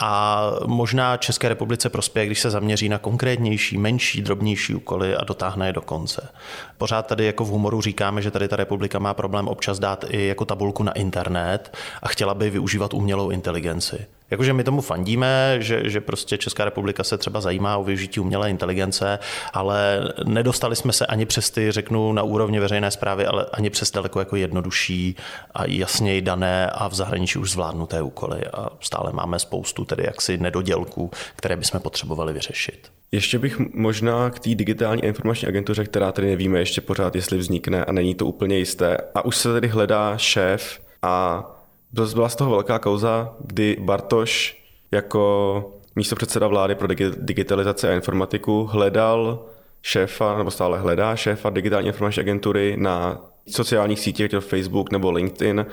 a 0.02 0.42
možná 0.66 1.18
České 1.18 1.50
republice 1.50 1.90
prospěje, 1.90 2.26
když 2.26 2.40
se 2.40 2.50
zaměří 2.50 2.90
na 2.90 2.98
konkrétnější, 2.98 3.78
menší, 3.78 4.22
drobnější 4.22 4.76
úkoly 4.76 5.16
a 5.16 5.24
dotáhne 5.24 5.68
je 5.68 5.74
do 5.74 5.82
konce. 5.82 6.30
Pořád 6.78 7.08
tady 7.08 7.26
jako 7.26 7.46
v 7.46 7.48
humoru 7.48 7.82
říkáme, 7.82 8.22
že 8.22 8.32
tady 8.32 8.48
ta 8.48 8.56
republika 8.56 9.00
má 9.00 9.14
problém 9.14 9.48
občas 9.48 9.80
dát 9.80 10.06
i 10.10 10.28
jako 10.28 10.46
tabulku 10.46 10.84
na 10.84 10.92
internet 10.92 11.78
a 12.02 12.08
chtěla 12.08 12.34
by 12.34 12.50
využívat 12.50 12.94
umělou 12.94 13.30
inteligenci. 13.30 14.06
Jakože 14.32 14.54
my 14.54 14.64
tomu 14.64 14.82
fandíme, 14.82 15.58
že, 15.60 15.90
že 15.90 16.02
prostě 16.02 16.38
Česká 16.38 16.66
republika 16.66 17.04
se 17.04 17.18
třeba 17.18 17.42
zajímá 17.42 17.78
o 17.78 17.84
využití 17.84 18.20
umělé 18.20 18.50
inteligence, 18.50 19.20
ale 19.54 20.02
nedostali 20.26 20.76
jsme 20.76 20.94
se 20.94 21.06
ani 21.06 21.26
přes 21.26 21.50
ty, 21.50 21.72
řeknu, 21.72 22.14
na 22.14 22.24
úrovni 22.24 22.60
veřejné 22.60 22.92
zprávy, 22.92 23.26
ale 23.26 23.46
ani 23.54 23.70
přes 23.70 23.92
daleko 23.92 24.20
jako 24.20 24.36
jednodušší 24.36 25.16
a 25.54 25.66
jasněji 25.66 26.22
dané 26.22 26.70
a 26.70 26.88
v 26.88 26.94
zahraničí 26.94 27.40
už 27.40 27.52
zvládnuté 27.52 28.02
úkoly. 28.02 28.42
A 28.54 28.70
stále 28.80 29.12
máme 29.14 29.40
spoustu 29.40 29.86
tedy 29.86 30.04
jaksi 30.06 30.38
nedodělků, 30.38 31.12
které 31.36 31.58
bychom 31.58 31.80
potřebovali 31.80 32.34
vyřešit. 32.34 32.92
Ještě 33.12 33.40
bych 33.40 33.60
možná 33.74 34.30
k 34.30 34.40
té 34.40 34.56
digitální 34.56 35.04
informační 35.04 35.48
agentuře, 35.48 35.84
která 35.84 36.12
tady 36.12 36.28
nevíme 36.28 36.60
ještě 36.60 36.82
pořád, 36.82 37.16
jestli 37.16 37.38
vznikne 37.38 37.86
a 37.86 37.92
není 37.92 38.16
to 38.16 38.26
úplně 38.26 38.58
jisté. 38.58 38.98
A 39.16 39.26
už 39.26 39.38
se 39.38 39.54
tady 39.54 39.68
hledá 39.68 40.18
šéf 40.18 40.80
a 41.02 41.44
byla 41.94 42.30
z 42.30 42.36
toho 42.36 42.52
velká 42.52 42.80
kauza, 42.80 43.34
kdy 43.40 43.78
Bartoš 43.80 44.64
jako 44.92 45.74
místo 45.96 46.16
předseda 46.16 46.48
vlády 46.48 46.76
pro 46.76 46.88
digitalizaci 47.18 47.88
a 47.88 47.94
informatiku 47.94 48.64
hledal 48.64 49.46
šéfa, 49.82 50.38
nebo 50.38 50.52
stále 50.52 50.80
hledá 50.80 51.16
šéfa 51.16 51.50
digitální 51.50 51.88
informační 51.88 52.22
agentury 52.22 52.76
na 52.78 53.22
sociálních 53.50 54.00
sítích, 54.00 54.20
jako 54.24 54.42
Facebook 54.42 54.92
nebo 54.92 55.12
LinkedIn. 55.12 55.66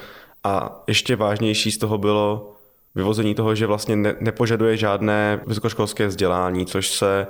A 0.44 0.82
ještě 0.86 1.16
vážnější 1.16 1.70
z 1.70 1.78
toho 1.78 1.98
bylo 1.98 2.52
vyvození 2.94 3.34
toho, 3.34 3.54
že 3.54 3.66
vlastně 3.66 3.96
ne, 3.96 4.14
nepožaduje 4.20 4.76
žádné 4.76 5.40
vysokoškolské 5.46 6.06
vzdělání, 6.06 6.66
což 6.66 6.88
se 6.88 7.26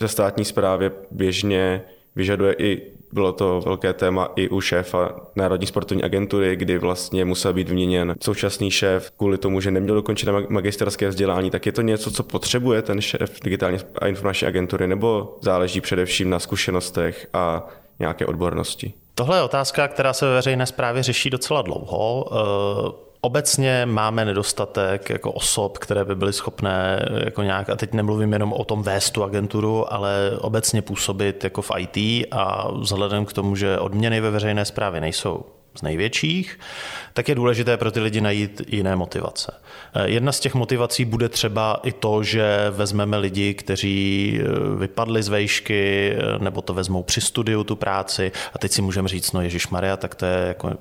ze 0.00 0.08
státní 0.08 0.44
správě 0.44 0.92
běžně 1.10 1.82
vyžaduje 2.16 2.54
i 2.58 2.97
bylo 3.12 3.32
to 3.32 3.60
velké 3.60 3.92
téma 3.92 4.28
i 4.36 4.48
u 4.48 4.60
šéfa 4.60 5.20
Národní 5.36 5.66
sportovní 5.66 6.04
agentury, 6.04 6.56
kdy 6.56 6.78
vlastně 6.78 7.24
musel 7.24 7.52
být 7.52 7.68
vyměněn 7.68 8.14
současný 8.22 8.70
šéf 8.70 9.10
kvůli 9.16 9.38
tomu, 9.38 9.60
že 9.60 9.70
neměl 9.70 9.94
dokončené 9.94 10.32
magisterské 10.48 11.08
vzdělání. 11.08 11.50
Tak 11.50 11.66
je 11.66 11.72
to 11.72 11.82
něco, 11.82 12.10
co 12.10 12.22
potřebuje 12.22 12.82
ten 12.82 13.00
šéf 13.00 13.40
digitální 13.44 13.78
a 13.98 14.06
informační 14.06 14.48
agentury, 14.48 14.86
nebo 14.86 15.36
záleží 15.40 15.80
především 15.80 16.30
na 16.30 16.38
zkušenostech 16.38 17.28
a 17.32 17.68
nějaké 17.98 18.26
odbornosti? 18.26 18.92
Tohle 19.14 19.38
je 19.38 19.42
otázka, 19.42 19.88
která 19.88 20.12
se 20.12 20.26
ve 20.26 20.34
veřejné 20.34 20.66
správě 20.66 21.02
řeší 21.02 21.30
docela 21.30 21.62
dlouho. 21.62 22.28
Eh, 23.18 23.28
obecně 23.28 23.86
máme 23.86 24.24
nedostatek 24.24 25.10
jako 25.10 25.32
osob, 25.32 25.78
které 25.78 26.04
by 26.04 26.14
byly 26.14 26.32
schopné 26.32 27.08
jako 27.24 27.42
nějak, 27.42 27.70
a 27.70 27.76
teď 27.76 27.92
nemluvím 27.92 28.32
jenom 28.32 28.52
o 28.52 28.64
tom 28.64 28.82
vést 28.82 29.10
tu 29.10 29.24
agenturu, 29.24 29.92
ale 29.92 30.30
obecně 30.40 30.82
působit 30.82 31.44
jako 31.44 31.62
v 31.62 31.70
IT 31.78 32.26
a 32.30 32.70
vzhledem 32.72 33.24
k 33.24 33.32
tomu, 33.32 33.56
že 33.56 33.78
odměny 33.78 34.20
ve 34.20 34.30
veřejné 34.30 34.64
správě 34.64 35.00
nejsou 35.00 35.57
z 35.78 35.82
největších, 35.82 36.58
tak 37.12 37.28
je 37.28 37.34
důležité 37.34 37.76
pro 37.76 37.90
ty 37.90 38.00
lidi 38.00 38.20
najít 38.20 38.62
jiné 38.66 38.96
motivace. 38.96 39.54
Eh, 39.94 40.08
jedna 40.08 40.32
z 40.32 40.40
těch 40.40 40.54
motivací 40.54 41.04
bude 41.04 41.28
třeba 41.28 41.80
i 41.82 41.92
to, 41.92 42.22
že 42.22 42.66
vezmeme 42.70 43.16
lidi, 43.16 43.54
kteří 43.54 44.40
eh, 44.40 44.78
vypadli 44.78 45.22
z 45.22 45.28
vejšky, 45.28 46.12
eh, 46.12 46.38
nebo 46.38 46.62
to 46.62 46.74
vezmou 46.74 47.02
při 47.02 47.20
studiu 47.20 47.64
tu 47.64 47.76
práci 47.76 48.32
a 48.54 48.58
teď 48.58 48.72
si 48.72 48.82
můžeme 48.82 49.08
říct, 49.08 49.32
no 49.32 49.42
Ježíš 49.42 49.68
Maria, 49.68 49.96
tak 49.96 50.14
to 50.14 50.26
je 50.26 50.48
jako, 50.48 50.72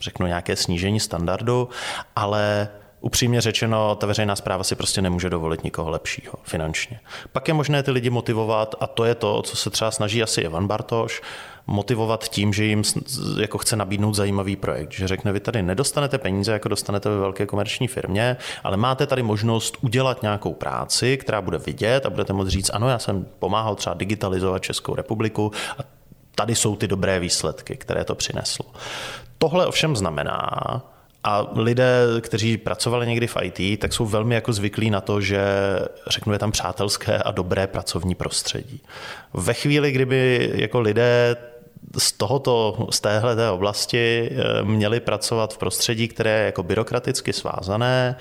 řeknu, 0.00 0.26
nějaké 0.26 0.56
snížení 0.56 1.00
standardu, 1.00 1.68
ale 2.16 2.68
upřímně 3.00 3.40
řečeno, 3.40 3.94
ta 3.94 4.06
veřejná 4.06 4.36
zpráva 4.36 4.64
si 4.64 4.74
prostě 4.74 5.02
nemůže 5.02 5.30
dovolit 5.30 5.64
nikoho 5.64 5.90
lepšího 5.90 6.34
finančně. 6.42 7.00
Pak 7.32 7.48
je 7.48 7.54
možné 7.54 7.82
ty 7.82 7.90
lidi 7.90 8.10
motivovat 8.10 8.74
a 8.80 8.86
to 8.86 9.04
je 9.04 9.14
to, 9.14 9.42
co 9.42 9.56
se 9.56 9.70
třeba 9.70 9.90
snaží 9.90 10.22
asi 10.22 10.40
Ivan 10.40 10.66
Bartoš, 10.66 11.22
motivovat 11.66 12.28
tím, 12.28 12.52
že 12.52 12.64
jim 12.64 12.82
jako 13.40 13.58
chce 13.58 13.76
nabídnout 13.76 14.14
zajímavý 14.14 14.56
projekt. 14.56 14.92
Že 14.92 15.08
řekne, 15.08 15.32
vy 15.32 15.40
tady 15.40 15.62
nedostanete 15.62 16.18
peníze, 16.18 16.52
jako 16.52 16.68
dostanete 16.68 17.08
ve 17.08 17.18
velké 17.18 17.46
komerční 17.46 17.88
firmě, 17.88 18.36
ale 18.64 18.76
máte 18.76 19.06
tady 19.06 19.22
možnost 19.22 19.76
udělat 19.80 20.22
nějakou 20.22 20.54
práci, 20.54 21.16
která 21.16 21.42
bude 21.42 21.58
vidět 21.58 22.06
a 22.06 22.10
budete 22.10 22.32
moct 22.32 22.48
říct, 22.48 22.70
ano, 22.74 22.88
já 22.88 22.98
jsem 22.98 23.26
pomáhal 23.38 23.74
třeba 23.74 23.94
digitalizovat 23.94 24.62
Českou 24.62 24.94
republiku 24.94 25.52
a 25.78 25.82
tady 26.34 26.54
jsou 26.54 26.76
ty 26.76 26.88
dobré 26.88 27.20
výsledky, 27.20 27.76
které 27.76 28.04
to 28.04 28.14
přineslo. 28.14 28.66
Tohle 29.38 29.66
ovšem 29.66 29.96
znamená, 29.96 30.50
a 31.26 31.46
lidé, 31.54 32.02
kteří 32.20 32.56
pracovali 32.56 33.06
někdy 33.06 33.26
v 33.26 33.36
IT, 33.42 33.80
tak 33.80 33.92
jsou 33.92 34.06
velmi 34.06 34.34
jako 34.34 34.52
zvyklí 34.52 34.90
na 34.90 35.00
to, 35.00 35.20
že 35.20 35.40
řeknu 36.08 36.32
je 36.32 36.38
tam 36.38 36.52
přátelské 36.52 37.18
a 37.18 37.30
dobré 37.30 37.66
pracovní 37.66 38.14
prostředí. 38.14 38.80
Ve 39.34 39.54
chvíli, 39.54 39.92
kdyby 39.92 40.50
jako 40.54 40.80
lidé 40.80 41.36
z 41.98 42.12
tohoto, 42.12 42.86
z 42.90 43.00
téhle 43.00 43.50
oblasti 43.50 44.30
eh, 44.30 44.62
měli 44.62 45.00
pracovat 45.00 45.54
v 45.54 45.58
prostředí, 45.58 46.08
které 46.08 46.30
je 46.30 46.46
jako 46.46 46.62
byrokraticky 46.62 47.32
svázané, 47.32 48.16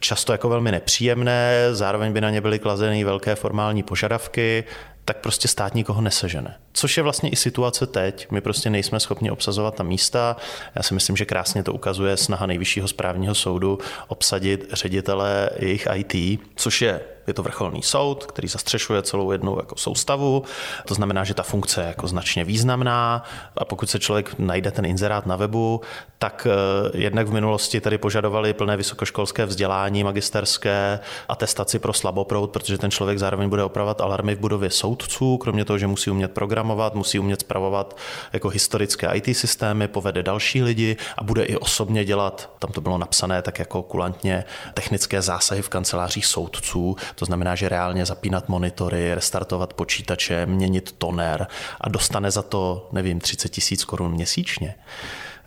často 0.00 0.32
jako 0.32 0.48
velmi 0.48 0.72
nepříjemné, 0.72 1.68
zároveň 1.72 2.12
by 2.12 2.20
na 2.20 2.30
ně 2.30 2.40
byly 2.40 2.58
klazeny 2.58 3.04
velké 3.04 3.34
formální 3.34 3.82
požadavky, 3.82 4.64
tak 5.04 5.16
prostě 5.16 5.48
stát 5.48 5.74
nikoho 5.74 6.00
nesežene. 6.00 6.56
Což 6.72 6.96
je 6.96 7.02
vlastně 7.02 7.30
i 7.30 7.36
situace 7.36 7.86
teď. 7.86 8.30
My 8.30 8.40
prostě 8.40 8.70
nejsme 8.70 9.00
schopni 9.00 9.30
obsazovat 9.30 9.74
ta 9.74 9.82
místa. 9.82 10.36
Já 10.74 10.82
si 10.82 10.94
myslím, 10.94 11.16
že 11.16 11.24
krásně 11.24 11.62
to 11.62 11.72
ukazuje 11.72 12.16
snaha 12.16 12.46
nejvyššího 12.46 12.88
správního 12.88 13.34
soudu 13.34 13.78
obsadit 14.08 14.68
ředitele 14.72 15.50
jejich 15.58 15.88
IT, 15.94 16.40
což 16.56 16.82
je 16.82 17.00
je 17.26 17.34
to 17.34 17.42
vrcholný 17.42 17.82
soud, 17.82 18.26
který 18.26 18.48
zastřešuje 18.48 19.02
celou 19.02 19.32
jednu 19.32 19.56
jako 19.56 19.76
soustavu. 19.76 20.42
To 20.86 20.94
znamená, 20.94 21.24
že 21.24 21.34
ta 21.34 21.42
funkce 21.42 21.80
je 21.80 21.86
jako 21.86 22.08
značně 22.08 22.44
významná. 22.44 23.24
A 23.56 23.64
pokud 23.64 23.90
se 23.90 23.98
člověk 23.98 24.34
najde 24.38 24.70
ten 24.70 24.84
inzerát 24.84 25.26
na 25.26 25.36
webu, 25.36 25.80
tak 26.18 26.46
eh, 26.50 26.98
jednak 26.98 27.26
v 27.26 27.32
minulosti 27.32 27.80
tady 27.80 27.98
požadovali 27.98 28.52
plné 28.52 28.76
vysokoškolské 28.76 29.46
vzdělání, 29.46 30.04
magisterské, 30.04 31.00
atestaci 31.28 31.78
pro 31.78 31.92
slaboproud, 31.92 32.50
protože 32.50 32.78
ten 32.78 32.90
člověk 32.90 33.18
zároveň 33.18 33.48
bude 33.48 33.64
opravovat 33.64 34.00
alarmy 34.00 34.34
v 34.34 34.38
budově 34.38 34.70
soudců, 34.70 35.38
kromě 35.38 35.64
toho, 35.64 35.78
že 35.78 35.86
musí 35.86 36.10
umět 36.10 36.32
programovat, 36.32 36.94
musí 36.94 37.18
umět 37.18 37.40
spravovat 37.40 37.96
jako 38.32 38.48
historické 38.48 39.10
IT 39.14 39.36
systémy, 39.36 39.88
povede 39.88 40.22
další 40.22 40.62
lidi 40.62 40.96
a 41.18 41.24
bude 41.24 41.44
i 41.44 41.56
osobně 41.56 42.04
dělat, 42.04 42.50
tam 42.58 42.72
to 42.72 42.80
bylo 42.80 42.98
napsané 42.98 43.42
tak 43.42 43.58
jako 43.58 43.82
kulantně, 43.82 44.44
technické 44.74 45.22
zásahy 45.22 45.62
v 45.62 45.68
kancelářích 45.68 46.26
soudců, 46.26 46.96
to 47.14 47.24
znamená, 47.24 47.54
že 47.54 47.68
reálně 47.68 48.06
zapínat 48.06 48.48
monitory, 48.48 49.14
restartovat 49.14 49.74
počítače, 49.74 50.46
měnit 50.46 50.94
toner 50.98 51.46
a 51.80 51.88
dostane 51.88 52.30
za 52.30 52.42
to, 52.42 52.88
nevím, 52.92 53.20
30 53.20 53.48
tisíc 53.48 53.84
korun 53.84 54.12
měsíčně 54.12 54.74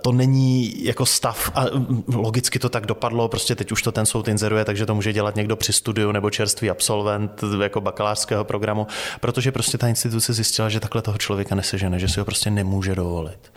to 0.06 0.12
není 0.12 0.86
jako 0.86 1.06
stav 1.06 1.52
a 1.56 1.66
logicky 2.16 2.60
to 2.60 2.70
tak 2.70 2.86
dopadlo, 2.86 3.28
prostě 3.28 3.56
teď 3.56 3.72
už 3.72 3.82
to 3.82 3.92
ten 3.92 4.06
soud 4.06 4.28
inzeruje, 4.28 4.66
takže 4.66 4.86
to 4.86 4.96
může 4.96 5.14
dělat 5.14 5.36
někdo 5.36 5.56
při 5.56 5.74
studiu 5.74 6.12
nebo 6.12 6.30
čerstvý 6.30 6.70
absolvent 6.70 7.44
jako 7.64 7.82
bakalářského 7.82 8.44
programu, 8.44 8.88
protože 9.22 9.52
prostě 9.52 9.78
ta 9.78 9.88
instituce 9.88 10.34
zjistila, 10.34 10.70
že 10.70 10.80
takhle 10.80 11.02
toho 11.02 11.18
člověka 11.18 11.56
nesežene, 11.56 12.00
že 12.00 12.08
si 12.08 12.20
ho 12.20 12.26
prostě 12.26 12.52
nemůže 12.52 12.96
dovolit. 12.96 13.52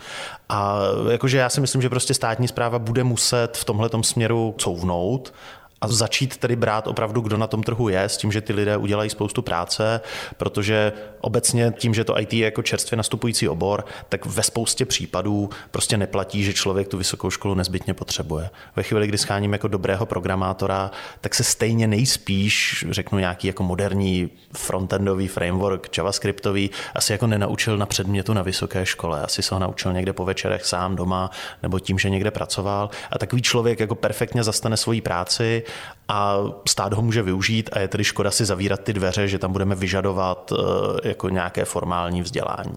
A 0.49 0.79
jakože 1.11 1.37
já 1.37 1.49
si 1.49 1.61
myslím, 1.61 1.81
že 1.81 1.89
prostě 1.89 2.13
státní 2.13 2.47
zpráva 2.47 2.79
bude 2.79 3.03
muset 3.03 3.57
v 3.57 3.65
tomhle 3.65 3.89
směru 4.01 4.55
couvnout 4.57 5.33
a 5.81 5.87
začít 5.87 6.37
tedy 6.37 6.55
brát 6.55 6.87
opravdu, 6.87 7.21
kdo 7.21 7.37
na 7.37 7.47
tom 7.47 7.63
trhu 7.63 7.89
je, 7.89 8.03
s 8.03 8.17
tím, 8.17 8.31
že 8.31 8.41
ty 8.41 8.53
lidé 8.53 8.77
udělají 8.77 9.09
spoustu 9.09 9.41
práce, 9.41 10.01
protože 10.37 10.93
obecně 11.21 11.73
tím, 11.77 11.93
že 11.93 12.03
to 12.03 12.19
IT 12.19 12.33
je 12.33 12.45
jako 12.45 12.61
čerstvě 12.61 12.97
nastupující 12.97 13.49
obor, 13.49 13.85
tak 14.09 14.25
ve 14.25 14.43
spoustě 14.43 14.85
případů 14.85 15.49
prostě 15.71 15.97
neplatí, 15.97 16.43
že 16.43 16.53
člověk 16.53 16.87
tu 16.87 16.97
vysokou 16.97 17.29
školu 17.29 17.55
nezbytně 17.55 17.93
potřebuje. 17.93 18.49
Ve 18.75 18.83
chvíli, 18.83 19.07
kdy 19.07 19.17
scháníme 19.17 19.55
jako 19.55 19.67
dobrého 19.67 20.05
programátora, 20.05 20.91
tak 21.21 21.35
se 21.35 21.43
stejně 21.43 21.87
nejspíš, 21.87 22.85
řeknu 22.89 23.19
nějaký 23.19 23.47
jako 23.47 23.63
moderní 23.63 24.29
frontendový 24.53 25.27
framework, 25.27 25.97
javascriptový, 25.97 26.69
asi 26.95 27.11
jako 27.11 27.27
nenaučil 27.27 27.77
na 27.77 27.85
předmětu 27.85 28.33
na 28.33 28.41
vysoké 28.41 28.85
škole. 28.85 29.21
Asi 29.21 29.41
se 29.41 29.55
ho 29.55 29.59
naučil 29.59 29.93
někde 29.93 30.13
po 30.13 30.25
večerech 30.25 30.65
sám 30.65 30.95
doma 30.95 31.31
nebo 31.63 31.79
tím, 31.79 31.99
že 31.99 32.09
někde 32.09 32.31
pracoval. 32.31 32.89
A 33.11 33.17
takový 33.17 33.41
člověk 33.41 33.79
jako 33.79 33.95
perfektně 33.95 34.43
zastane 34.43 34.77
svoji 34.77 35.01
práci 35.01 35.63
a 36.07 36.37
stát 36.67 36.93
ho 36.93 37.01
může 37.01 37.21
využít 37.21 37.69
a 37.73 37.79
je 37.79 37.87
tedy 37.87 38.03
škoda 38.03 38.31
si 38.31 38.45
zavírat 38.45 38.79
ty 38.79 38.93
dveře, 38.93 39.27
že 39.27 39.39
tam 39.39 39.51
budeme 39.51 39.75
vyžadovat 39.75 40.53
eh, 40.53 41.07
jako 41.09 41.29
nějaké 41.29 41.65
formální 41.65 42.21
vzdělání. 42.21 42.75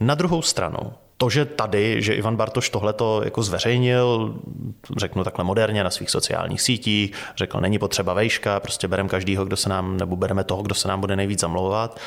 Na 0.00 0.14
druhou 0.14 0.42
stranu, 0.42 0.78
to, 1.16 1.30
že 1.30 1.44
tady, 1.44 2.02
že 2.02 2.14
Ivan 2.14 2.36
Bartoš 2.36 2.70
tohleto 2.70 3.20
jako 3.24 3.42
zveřejnil, 3.42 4.34
řeknu 4.96 5.24
takhle 5.24 5.44
moderně 5.44 5.84
na 5.84 5.90
svých 5.90 6.10
sociálních 6.10 6.60
sítích, 6.60 7.12
řekl, 7.36 7.60
není 7.60 7.78
potřeba 7.78 8.14
vejška, 8.14 8.60
prostě 8.60 8.88
bereme 8.88 9.08
každýho, 9.08 9.44
kdo 9.44 9.56
se 9.56 9.68
nám, 9.68 9.96
nebo 9.96 10.16
bereme 10.16 10.44
toho, 10.44 10.62
kdo 10.62 10.74
se 10.74 10.88
nám 10.88 11.00
bude 11.00 11.16
nejvíc 11.16 11.40
zamlouvat, 11.40 12.00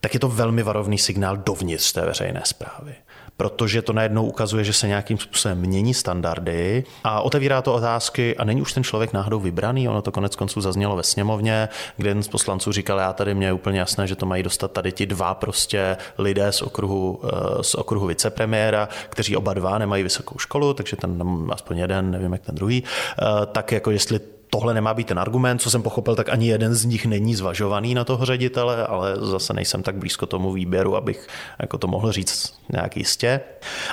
tak 0.00 0.14
je 0.14 0.20
to 0.20 0.28
velmi 0.28 0.62
varovný 0.62 0.98
signál 0.98 1.36
dovnitř 1.36 1.92
té 1.92 2.00
veřejné 2.00 2.42
zprávy 2.44 2.94
protože 3.38 3.82
to 3.82 3.92
najednou 3.92 4.26
ukazuje, 4.26 4.64
že 4.64 4.72
se 4.72 4.88
nějakým 4.88 5.18
způsobem 5.18 5.58
mění 5.58 5.94
standardy 5.94 6.84
a 7.04 7.20
otevírá 7.20 7.62
to 7.62 7.74
otázky 7.74 8.36
a 8.36 8.44
není 8.44 8.62
už 8.62 8.72
ten 8.72 8.84
člověk 8.84 9.12
náhodou 9.12 9.40
vybraný, 9.40 9.88
ono 9.88 10.02
to 10.02 10.12
konec 10.12 10.36
konců 10.36 10.60
zaznělo 10.60 10.96
ve 10.96 11.02
sněmovně, 11.02 11.68
kde 11.96 12.10
jeden 12.10 12.22
z 12.22 12.28
poslanců 12.28 12.72
říkal, 12.72 12.98
já 12.98 13.12
tady 13.12 13.34
mě 13.34 13.46
je 13.46 13.52
úplně 13.52 13.78
jasné, 13.78 14.06
že 14.06 14.16
to 14.16 14.26
mají 14.26 14.42
dostat 14.42 14.72
tady 14.72 14.92
ti 14.92 15.06
dva 15.06 15.34
prostě 15.34 15.96
lidé 16.18 16.52
z 16.52 16.62
okruhu, 16.62 17.20
eh, 17.24 17.62
z 17.62 17.74
okruhu 17.74 18.06
vicepremiéra, 18.06 18.88
kteří 19.08 19.36
oba 19.36 19.54
dva 19.54 19.78
nemají 19.78 20.02
vysokou 20.02 20.38
školu, 20.38 20.74
takže 20.74 20.96
ten 20.96 21.22
aspoň 21.52 21.78
jeden, 21.78 22.10
nevím 22.10 22.32
jak 22.32 22.42
ten 22.42 22.54
druhý, 22.54 22.84
eh, 22.84 23.24
tak 23.46 23.72
jako 23.72 23.90
jestli 23.90 24.20
tohle 24.50 24.74
nemá 24.74 24.94
být 24.94 25.06
ten 25.06 25.18
argument, 25.18 25.58
co 25.58 25.70
jsem 25.70 25.82
pochopil, 25.82 26.16
tak 26.16 26.28
ani 26.28 26.48
jeden 26.48 26.74
z 26.74 26.84
nich 26.84 27.06
není 27.06 27.34
zvažovaný 27.34 27.94
na 27.94 28.04
toho 28.04 28.24
ředitele, 28.24 28.86
ale 28.86 29.14
zase 29.16 29.52
nejsem 29.52 29.82
tak 29.82 29.96
blízko 29.96 30.26
tomu 30.26 30.52
výběru, 30.52 30.96
abych 30.96 31.28
jako 31.58 31.78
to 31.78 31.86
mohl 31.86 32.12
říct 32.12 32.54
nějak 32.72 32.96
jistě. 32.96 33.40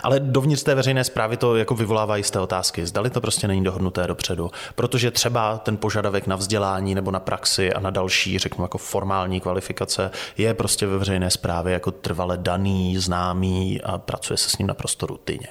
Ale 0.04 0.20
dovnitř 0.20 0.64
té 0.64 0.76
veřejné 0.76 1.04
zprávy 1.04 1.38
to 1.38 1.56
jako 1.56 1.76
vyvolává 1.76 2.18
jisté 2.18 2.40
otázky. 2.40 2.86
Zdali 2.86 3.10
to 3.10 3.22
prostě 3.22 3.48
není 3.48 3.64
dohodnuté 3.64 4.08
dopředu, 4.08 4.52
protože 4.76 5.12
třeba 5.12 5.58
ten 5.58 5.78
požadavek 5.78 6.28
na 6.28 6.36
vzdělání 6.36 6.96
nebo 6.96 7.12
na 7.12 7.20
praxi 7.20 7.74
a 7.74 7.80
na 7.80 7.90
další, 7.90 8.40
řeknu 8.40 8.64
jako 8.64 8.78
formální 8.78 9.42
kvalifikace 9.42 10.12
je 10.38 10.54
prostě 10.54 10.88
ve 10.88 10.98
veřejné 10.98 11.32
zprávě 11.32 11.74
jako 11.74 11.92
trvale 11.92 12.38
daný, 12.38 12.98
známý 12.98 13.82
a 13.82 13.98
pracuje 13.98 14.38
se 14.38 14.50
s 14.50 14.58
ním 14.58 14.68
naprosto 14.68 15.06
rutině. 15.06 15.48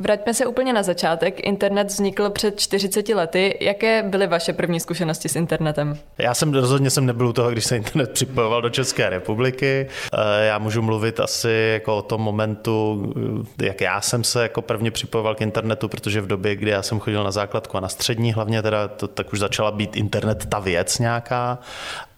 Vraťme 0.00 0.34
se 0.34 0.46
úplně 0.46 0.72
na 0.72 0.82
začátek. 0.82 1.46
Internet 1.46 1.88
vznikl 1.88 2.30
před 2.30 2.60
40 2.60 3.08
lety. 3.08 3.58
Jaké 3.60 4.02
byly 4.02 4.26
vaše 4.26 4.52
první 4.52 4.80
zkušenosti 4.80 5.28
s 5.28 5.36
internetem? 5.36 5.98
Já 6.18 6.34
jsem 6.34 6.54
rozhodně 6.54 6.90
jsem 6.90 7.06
nebyl 7.06 7.26
u 7.26 7.32
toho, 7.32 7.50
když 7.50 7.64
se 7.64 7.76
internet 7.76 8.10
připojoval 8.10 8.62
do 8.62 8.70
České 8.70 9.08
republiky. 9.08 9.88
Eh, 10.12 10.46
já 10.46 10.58
můžu 10.58 10.82
mluvit 10.82 11.20
asi 11.20 11.70
jako 11.72 11.96
o 11.96 12.02
tom 12.02 12.20
momentu, 12.20 13.06
eh, 13.62 13.66
jak 13.66 13.80
já 13.80 14.00
jsem 14.00 14.24
se 14.24 14.42
jako 14.42 14.62
prvně 14.62 14.90
připojoval 14.90 15.34
k 15.34 15.40
internetu, 15.40 15.88
protože 15.88 16.20
v 16.20 16.26
době, 16.26 16.56
kdy 16.56 16.70
já 16.70 16.82
jsem 16.82 17.00
chodil 17.00 17.24
na 17.24 17.30
základku 17.30 17.76
a 17.76 17.80
na 17.80 17.88
střední 17.88 18.32
hlavně, 18.32 18.62
teda, 18.62 18.88
to, 18.88 19.08
tak 19.08 19.32
už 19.32 19.38
začala 19.38 19.70
být 19.70 19.96
internet 19.96 20.46
ta 20.46 20.58
věc 20.58 20.98
nějaká 20.98 21.58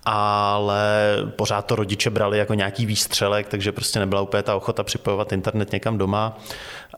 ale 0.05 1.17
pořád 1.37 1.67
to 1.67 1.77
rodiče 1.77 2.11
brali 2.11 2.39
jako 2.39 2.55
nějaký 2.55 2.87
výstřelek, 2.87 3.49
takže 3.49 3.73
prostě 3.73 3.99
nebyla 3.99 4.21
úplně 4.21 4.43
ta 4.43 4.57
ochota 4.57 4.83
připojovat 4.83 5.33
internet 5.33 5.73
někam 5.73 5.99
doma. 5.99 6.39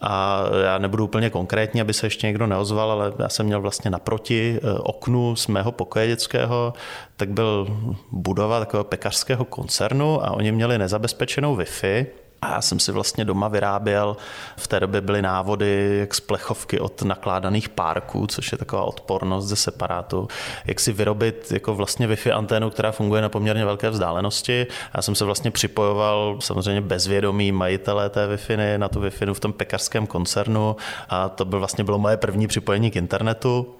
A 0.01 0.43
já 0.65 0.79
nebudu 0.79 1.05
úplně 1.05 1.31
konkrétní, 1.31 1.81
aby 1.81 1.95
se 1.95 2.07
ještě 2.07 2.27
někdo 2.27 2.47
neozval, 2.47 2.91
ale 2.91 3.13
já 3.19 3.29
jsem 3.29 3.47
měl 3.47 3.61
vlastně 3.61 3.91
naproti 3.91 4.61
eh, 4.63 4.73
oknu 4.79 5.37
z 5.37 5.47
mého 5.47 5.73
pokoje 5.73 6.07
dětského, 6.07 6.75
tak 7.17 7.29
byl 7.29 7.67
budova 8.13 8.59
takového 8.59 8.85
pekařského 8.85 9.45
koncernu 9.45 10.25
a 10.25 10.31
oni 10.31 10.53
měli 10.53 10.79
nezabezpečenou 10.79 11.57
Wi-Fi, 11.57 12.07
a 12.43 12.51
já 12.51 12.61
jsem 12.61 12.81
si 12.81 12.93
vlastně 12.93 13.25
doma 13.25 13.49
vyráběl, 13.49 14.17
v 14.57 14.69
té 14.69 14.81
době 14.81 15.01
byly 15.01 15.23
návody 15.23 15.97
jak 16.01 16.15
z 16.15 16.21
plechovky 16.21 16.81
od 16.81 17.03
nakládaných 17.03 17.69
párků, 17.69 18.27
což 18.27 18.53
je 18.53 18.59
taková 18.59 18.83
odpornost 18.83 19.49
ze 19.49 19.57
separátu, 19.57 20.29
jak 20.65 20.81
si 20.81 20.93
vyrobit 20.93 21.53
jako 21.53 21.75
vlastně 21.75 22.09
Wi-Fi 22.09 22.37
anténu, 22.37 22.71
která 22.71 22.93
funguje 22.93 23.23
na 23.23 23.29
poměrně 23.29 23.65
velké 23.65 23.91
vzdálenosti. 23.91 24.67
Já 24.95 25.03
jsem 25.03 25.15
se 25.15 25.25
vlastně 25.25 25.51
připojoval 25.51 26.39
samozřejmě 26.41 26.81
bezvědomí 26.81 27.53
majitelé 27.53 28.11
té 28.11 28.27
Wi-Fi 28.27 28.79
na 28.79 28.89
tu 28.89 29.01
Wi-Fi 29.01 29.35
v 29.35 29.41
tom 29.41 29.53
pekařském 29.53 30.07
koncernu 30.07 30.77
a 31.09 31.29
to 31.29 31.45
byl 31.45 31.59
vlastně 31.59 31.85
bylo 31.85 31.99
moje 31.99 32.17
první 32.17 32.47
připojení 32.47 32.91
k 32.91 32.97
internetu, 32.97 33.77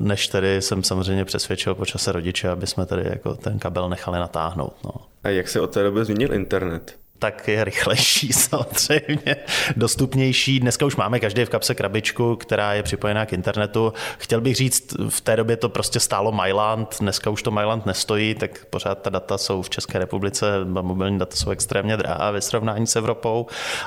než 0.00 0.28
tedy 0.28 0.62
jsem 0.62 0.82
samozřejmě 0.82 1.24
přesvědčil 1.24 1.74
po 1.74 1.86
čase 1.86 2.12
rodiče, 2.12 2.48
aby 2.48 2.66
jsme 2.66 2.86
tady 2.86 3.02
jako 3.04 3.34
ten 3.34 3.58
kabel 3.58 3.88
nechali 3.88 4.18
natáhnout. 4.18 4.74
No. 4.84 4.90
A 5.24 5.28
jak 5.28 5.48
se 5.48 5.60
od 5.60 5.70
té 5.70 5.82
doby 5.82 6.04
změnil 6.04 6.34
internet? 6.34 7.05
Tak 7.18 7.48
je 7.48 7.64
rychlejší 7.64 8.32
samozřejmě, 8.32 9.36
dostupnější. 9.76 10.60
Dneska 10.60 10.86
už 10.86 10.96
máme 10.96 11.20
každý 11.20 11.44
v 11.44 11.48
kapse 11.48 11.74
krabičku, 11.74 12.36
která 12.36 12.74
je 12.74 12.82
připojená 12.82 13.26
k 13.26 13.32
internetu. 13.32 13.92
Chtěl 14.18 14.40
bych 14.40 14.56
říct, 14.56 14.96
v 15.08 15.20
té 15.20 15.36
době 15.36 15.56
to 15.56 15.68
prostě 15.68 16.00
stálo 16.00 16.32
Myland, 16.32 16.96
dneska 17.00 17.30
už 17.30 17.42
to 17.42 17.50
Myland 17.50 17.86
nestojí, 17.86 18.34
tak 18.34 18.64
pořád 18.64 19.02
ta 19.02 19.10
data 19.10 19.38
jsou 19.38 19.62
v 19.62 19.70
České 19.70 19.98
republice, 19.98 20.64
mobilní 20.64 21.18
data 21.18 21.36
jsou 21.36 21.50
extrémně 21.50 21.96
drahá 21.96 22.30
ve 22.30 22.40
srovnání 22.40 22.86
s 22.86 22.96
Evropou, 22.96 23.46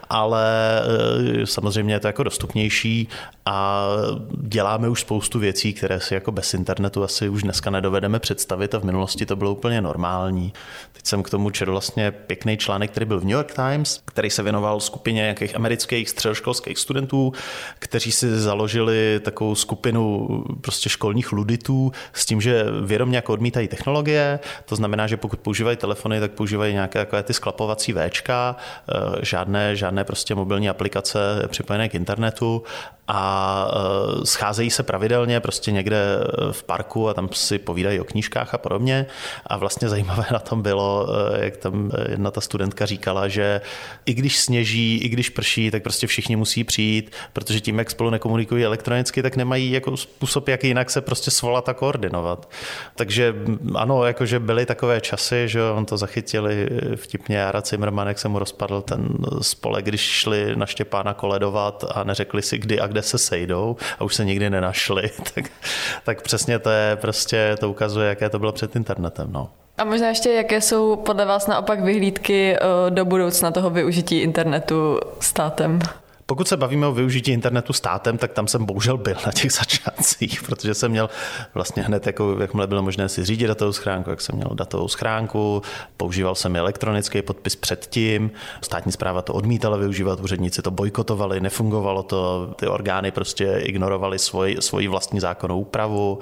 ale 0.09 0.45
eh, 1.41 1.45
samozřejmě 1.45 1.93
je 1.93 1.99
to 1.99 2.07
jako 2.07 2.23
dostupnější 2.23 3.09
a 3.45 3.87
děláme 4.41 4.89
už 4.89 5.01
spoustu 5.01 5.39
věcí, 5.39 5.73
které 5.73 5.99
si 5.99 6.13
jako 6.13 6.31
bez 6.31 6.53
internetu 6.53 7.03
asi 7.03 7.29
už 7.29 7.43
dneska 7.43 7.69
nedovedeme 7.69 8.19
představit 8.19 8.75
a 8.75 8.79
v 8.79 8.83
minulosti 8.83 9.25
to 9.25 9.35
bylo 9.35 9.51
úplně 9.51 9.81
normální. 9.81 10.53
Teď 10.93 11.05
jsem 11.05 11.23
k 11.23 11.29
tomu 11.29 11.49
četl 11.49 11.71
vlastně 11.71 12.11
pěkný 12.11 12.57
článek, 12.57 12.91
který 12.91 13.05
byl 13.05 13.18
v 13.19 13.23
New 13.23 13.32
York 13.32 13.53
Times, 13.53 14.01
který 14.05 14.29
se 14.29 14.43
věnoval 14.43 14.79
skupině 14.79 15.21
nějakých 15.21 15.55
amerických 15.55 16.10
středoškolských 16.10 16.79
studentů, 16.79 17.34
kteří 17.79 18.12
si 18.12 18.39
založili 18.39 19.19
takovou 19.23 19.55
skupinu 19.55 20.27
prostě 20.62 20.89
školních 20.89 21.32
luditů 21.32 21.91
s 22.13 22.25
tím, 22.25 22.41
že 22.41 22.65
vědomě 22.86 23.17
jako 23.17 23.34
odmítají 23.34 23.67
technologie, 23.67 24.39
to 24.65 24.75
znamená, 24.75 25.08
že 25.08 25.17
pokud 25.17 25.39
používají 25.39 25.77
telefony, 25.77 26.19
tak 26.19 26.32
používají 26.32 26.73
nějaké 26.73 26.99
takové 26.99 27.23
ty 27.23 27.34
sklapovací 27.34 27.93
Včka, 27.93 28.55
eh, 28.89 29.25
žádné, 29.25 29.75
žádné 29.75 30.03
prostě 30.03 30.36
mobilní 30.36 30.69
aplikace 30.69 31.19
připojené 31.47 31.89
k 31.89 31.95
internetu 31.95 32.63
a 33.12 33.67
e, 34.22 34.26
scházejí 34.26 34.69
se 34.69 34.84
pravidelně 34.84 35.39
prostě 35.39 35.72
někde 35.72 35.98
e, 35.98 36.54
v 36.54 36.63
parku 36.63 37.10
a 37.10 37.13
tam 37.13 37.30
si 37.34 37.60
povídají 37.60 38.00
o 38.00 38.04
knížkách 38.04 38.54
a 38.54 38.58
podobně. 38.58 39.06
A 39.48 39.58
vlastně 39.58 39.89
zajímavé 39.89 40.26
na 40.32 40.39
tom 40.39 40.62
bylo, 40.62 41.08
e, 41.36 41.45
jak 41.45 41.58
tam 41.58 41.91
jedna 42.10 42.32
ta 42.32 42.41
studentka 42.41 42.86
říkala, 42.86 43.28
že 43.28 43.62
i 44.06 44.13
když 44.13 44.39
sněží, 44.39 44.98
i 44.98 45.10
když 45.10 45.30
prší, 45.30 45.72
tak 45.72 45.84
prostě 45.84 46.08
všichni 46.08 46.36
musí 46.36 46.63
přijít, 46.63 47.12
protože 47.34 47.62
tím, 47.62 47.80
jak 47.80 47.91
spolu 47.91 48.10
nekomunikují 48.10 48.65
elektronicky, 48.65 49.22
tak 49.22 49.36
nemají 49.36 49.72
jako 49.72 49.98
způsob, 49.98 50.48
jak 50.48 50.63
jinak 50.63 50.89
se 50.89 51.02
prostě 51.02 51.32
svolat 51.32 51.69
a 51.69 51.74
koordinovat. 51.74 52.50
Takže 52.95 53.36
ano, 53.76 54.06
jakože 54.06 54.39
byly 54.39 54.65
takové 54.65 55.02
časy, 55.02 55.43
že 55.45 55.63
on 55.63 55.86
to 55.86 55.98
zachytili 55.98 56.69
vtipně 56.95 57.38
Jara 57.38 57.62
Zimmerman, 57.62 58.08
jak 58.08 58.19
se 58.19 58.28
mu 58.28 58.39
rozpadl 58.39 58.82
ten 58.82 59.08
spolek, 59.41 59.86
když 59.86 60.02
šli 60.02 60.56
na 60.56 60.65
Štěpána 60.65 61.13
koledovat 61.13 61.86
a 61.91 62.04
neřekli 62.04 62.41
si 62.41 62.58
kdy 62.58 62.80
a 62.80 62.88
kde 62.88 62.98
kde 62.99 63.03
se 63.03 63.17
sejdou 63.17 63.75
a 63.99 64.03
už 64.03 64.15
se 64.15 64.25
nikdy 64.25 64.49
nenašli, 64.49 65.09
tak, 65.33 65.45
tak 66.05 66.21
přesně 66.21 66.59
to 66.59 66.69
je 66.69 66.95
prostě, 66.95 67.55
to 67.59 67.69
ukazuje, 67.69 68.09
jaké 68.09 68.29
to 68.29 68.39
bylo 68.39 68.51
před 68.51 68.75
internetem. 68.75 69.27
No. 69.31 69.49
A 69.77 69.83
možná 69.83 70.07
ještě, 70.07 70.31
jaké 70.31 70.62
jsou 70.62 70.95
podle 70.95 71.25
vás 71.25 71.47
naopak 71.47 71.79
vyhlídky 71.79 72.55
eh, 72.55 72.59
do 72.89 73.05
budoucna 73.05 73.51
toho 73.51 73.69
využití 73.69 74.19
internetu 74.19 74.99
státem? 75.19 75.79
Pokud 76.29 76.47
se 76.47 76.57
bavíme 76.57 76.87
o 76.87 76.91
využití 76.91 77.31
internetu 77.31 77.73
státem, 77.73 78.17
tak 78.17 78.33
tam 78.33 78.47
jsem 78.47 78.65
bohužel 78.65 78.97
byl 78.97 79.15
na 79.25 79.31
těch 79.31 79.51
začátcích, 79.59 80.43
protože 80.43 80.73
jsem 80.73 80.91
měl 80.91 81.09
vlastně 81.53 81.83
hned, 81.83 82.07
jako, 82.07 82.37
jakmile 82.41 82.67
bylo 82.67 82.81
možné 82.81 83.09
si 83.09 83.25
řídit 83.25 83.47
datovou 83.47 83.71
schránku, 83.71 84.09
jak 84.09 84.21
jsem 84.21 84.35
měl 84.35 84.49
datovou 84.53 84.87
schránku, 84.87 85.61
používal 85.97 86.35
jsem 86.35 86.55
elektronický 86.55 87.21
podpis 87.21 87.55
předtím, 87.55 88.31
státní 88.61 88.91
zpráva 88.91 89.21
to 89.21 89.33
odmítala 89.33 89.77
využívat, 89.77 90.19
úředníci 90.19 90.61
to 90.61 90.71
bojkotovali, 90.71 91.41
nefungovalo 91.41 92.03
to, 92.03 92.53
ty 92.55 92.67
orgány 92.67 93.11
prostě 93.11 93.61
ignorovaly 93.63 94.19
svoji, 94.19 94.57
svoji 94.59 94.87
vlastní 94.87 95.19
zákonnou 95.19 95.59
úpravu, 95.59 96.19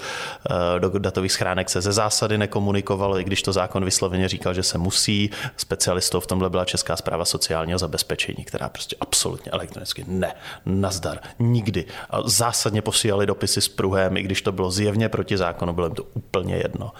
eh, 0.49 0.79
do 0.79 0.89
datových 0.89 1.31
schránek 1.31 1.69
se 1.69 1.81
ze 1.81 1.91
zásady 1.91 2.37
nekomunikovalo, 2.37 3.19
i 3.19 3.23
když 3.23 3.41
to 3.41 3.53
zákon 3.53 3.85
vysloveně 3.85 4.27
říkal, 4.27 4.53
že 4.53 4.63
se 4.63 4.77
musí. 4.77 5.29
Specialistou 5.57 6.19
v 6.19 6.27
tomhle 6.27 6.49
byla 6.49 6.65
Česká 6.65 6.95
zpráva 6.95 7.25
sociálního 7.25 7.79
zabezpečení, 7.79 8.43
která 8.45 8.69
prostě 8.69 8.95
absolutně 8.99 9.51
elektronicky 9.51 9.96
vždycky 9.97 10.11
ne, 10.11 10.33
nazdar, 10.65 11.19
nikdy. 11.39 11.85
A 12.09 12.21
zásadně 12.25 12.81
posílali 12.81 13.25
dopisy 13.25 13.61
s 13.61 13.67
pruhem, 13.67 14.17
i 14.17 14.21
když 14.21 14.41
to 14.41 14.51
bylo 14.51 14.71
zjevně 14.71 15.09
proti 15.09 15.37
zákonu, 15.37 15.73
bylo 15.73 15.87
jim 15.87 15.95
to 15.95 16.03
úplně 16.13 16.55
jedno. 16.55 16.91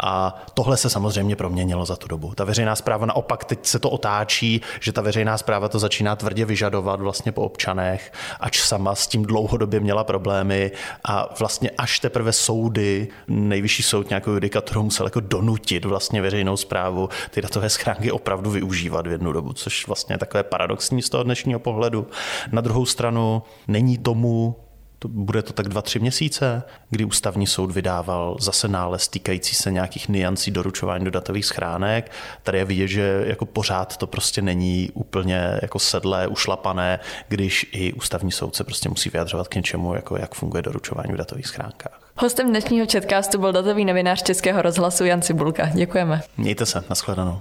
A 0.00 0.42
tohle 0.54 0.76
se 0.76 0.90
samozřejmě 0.90 1.36
proměnilo 1.36 1.84
za 1.84 1.96
tu 1.96 2.08
dobu. 2.08 2.32
Ta 2.34 2.44
veřejná 2.44 2.76
zpráva 2.76 3.06
naopak 3.06 3.44
teď 3.44 3.66
se 3.66 3.78
to 3.78 3.90
otáčí, 3.90 4.60
že 4.80 4.92
ta 4.92 5.02
veřejná 5.02 5.38
zpráva 5.38 5.68
to 5.68 5.78
začíná 5.78 6.16
tvrdě 6.16 6.44
vyžadovat 6.44 7.00
vlastně 7.00 7.32
po 7.32 7.42
občanech, 7.42 8.12
ač 8.40 8.60
sama 8.60 8.94
s 8.94 9.06
tím 9.06 9.22
dlouhodobě 9.22 9.80
měla 9.80 10.04
problémy 10.04 10.70
a 11.04 11.34
vlastně 11.38 11.70
až 11.78 12.00
teprve 12.00 12.32
soudy, 12.32 13.08
nejvyšší 13.28 13.82
soud 13.82 14.08
nějakou 14.08 14.30
judikaturu 14.30 14.82
musel 14.82 15.06
jako 15.06 15.20
donutit 15.20 15.84
vlastně 15.84 16.22
veřejnou 16.22 16.56
zprávu 16.56 17.08
ty 17.30 17.42
datové 17.42 17.70
schránky 17.70 18.12
opravdu 18.12 18.50
využívat 18.50 19.06
v 19.06 19.10
jednu 19.10 19.32
dobu, 19.32 19.52
což 19.52 19.86
vlastně 19.86 20.14
je 20.14 20.18
takové 20.18 20.42
paradoxní 20.42 21.02
z 21.02 21.10
toho 21.10 21.24
dnešního 21.24 21.60
pohledu. 21.60 22.06
Na 22.52 22.60
druhou 22.60 22.86
stranu 22.86 23.42
není 23.68 23.98
tomu 23.98 24.56
to, 25.02 25.08
bude 25.08 25.42
to 25.42 25.52
tak 25.52 25.68
dva, 25.68 25.82
tři 25.82 25.98
měsíce, 25.98 26.62
kdy 26.90 27.04
ústavní 27.04 27.46
soud 27.46 27.70
vydával 27.70 28.36
zase 28.40 28.68
nález 28.68 29.08
týkající 29.08 29.54
se 29.54 29.70
nějakých 29.70 30.08
niancí 30.08 30.50
doručování 30.50 31.04
do 31.04 31.10
datových 31.10 31.44
schránek. 31.44 32.10
Tady 32.42 32.58
je 32.58 32.64
vidět, 32.64 32.88
že 32.88 33.24
jako 33.26 33.46
pořád 33.46 33.96
to 33.96 34.06
prostě 34.06 34.42
není 34.42 34.90
úplně 34.94 35.58
jako 35.62 35.78
sedlé, 35.78 36.26
ušlapané, 36.26 37.00
když 37.28 37.70
i 37.72 37.92
ústavní 37.92 38.32
soud 38.32 38.56
se 38.56 38.64
prostě 38.64 38.88
musí 38.88 39.10
vyjadřovat 39.10 39.48
k 39.48 39.54
něčemu, 39.54 39.94
jako 39.94 40.16
jak 40.16 40.34
funguje 40.34 40.62
doručování 40.62 41.12
v 41.12 41.16
datových 41.16 41.46
schránkách. 41.46 42.00
Hostem 42.16 42.48
dnešního 42.48 42.86
chatcastu 42.92 43.38
byl 43.38 43.52
datový 43.52 43.84
novinář 43.84 44.22
Českého 44.22 44.62
rozhlasu 44.62 45.04
Jan 45.04 45.22
Cibulka. 45.22 45.66
Děkujeme. 45.66 46.22
Mějte 46.36 46.66
se, 46.66 46.84
nashledanou. 46.90 47.40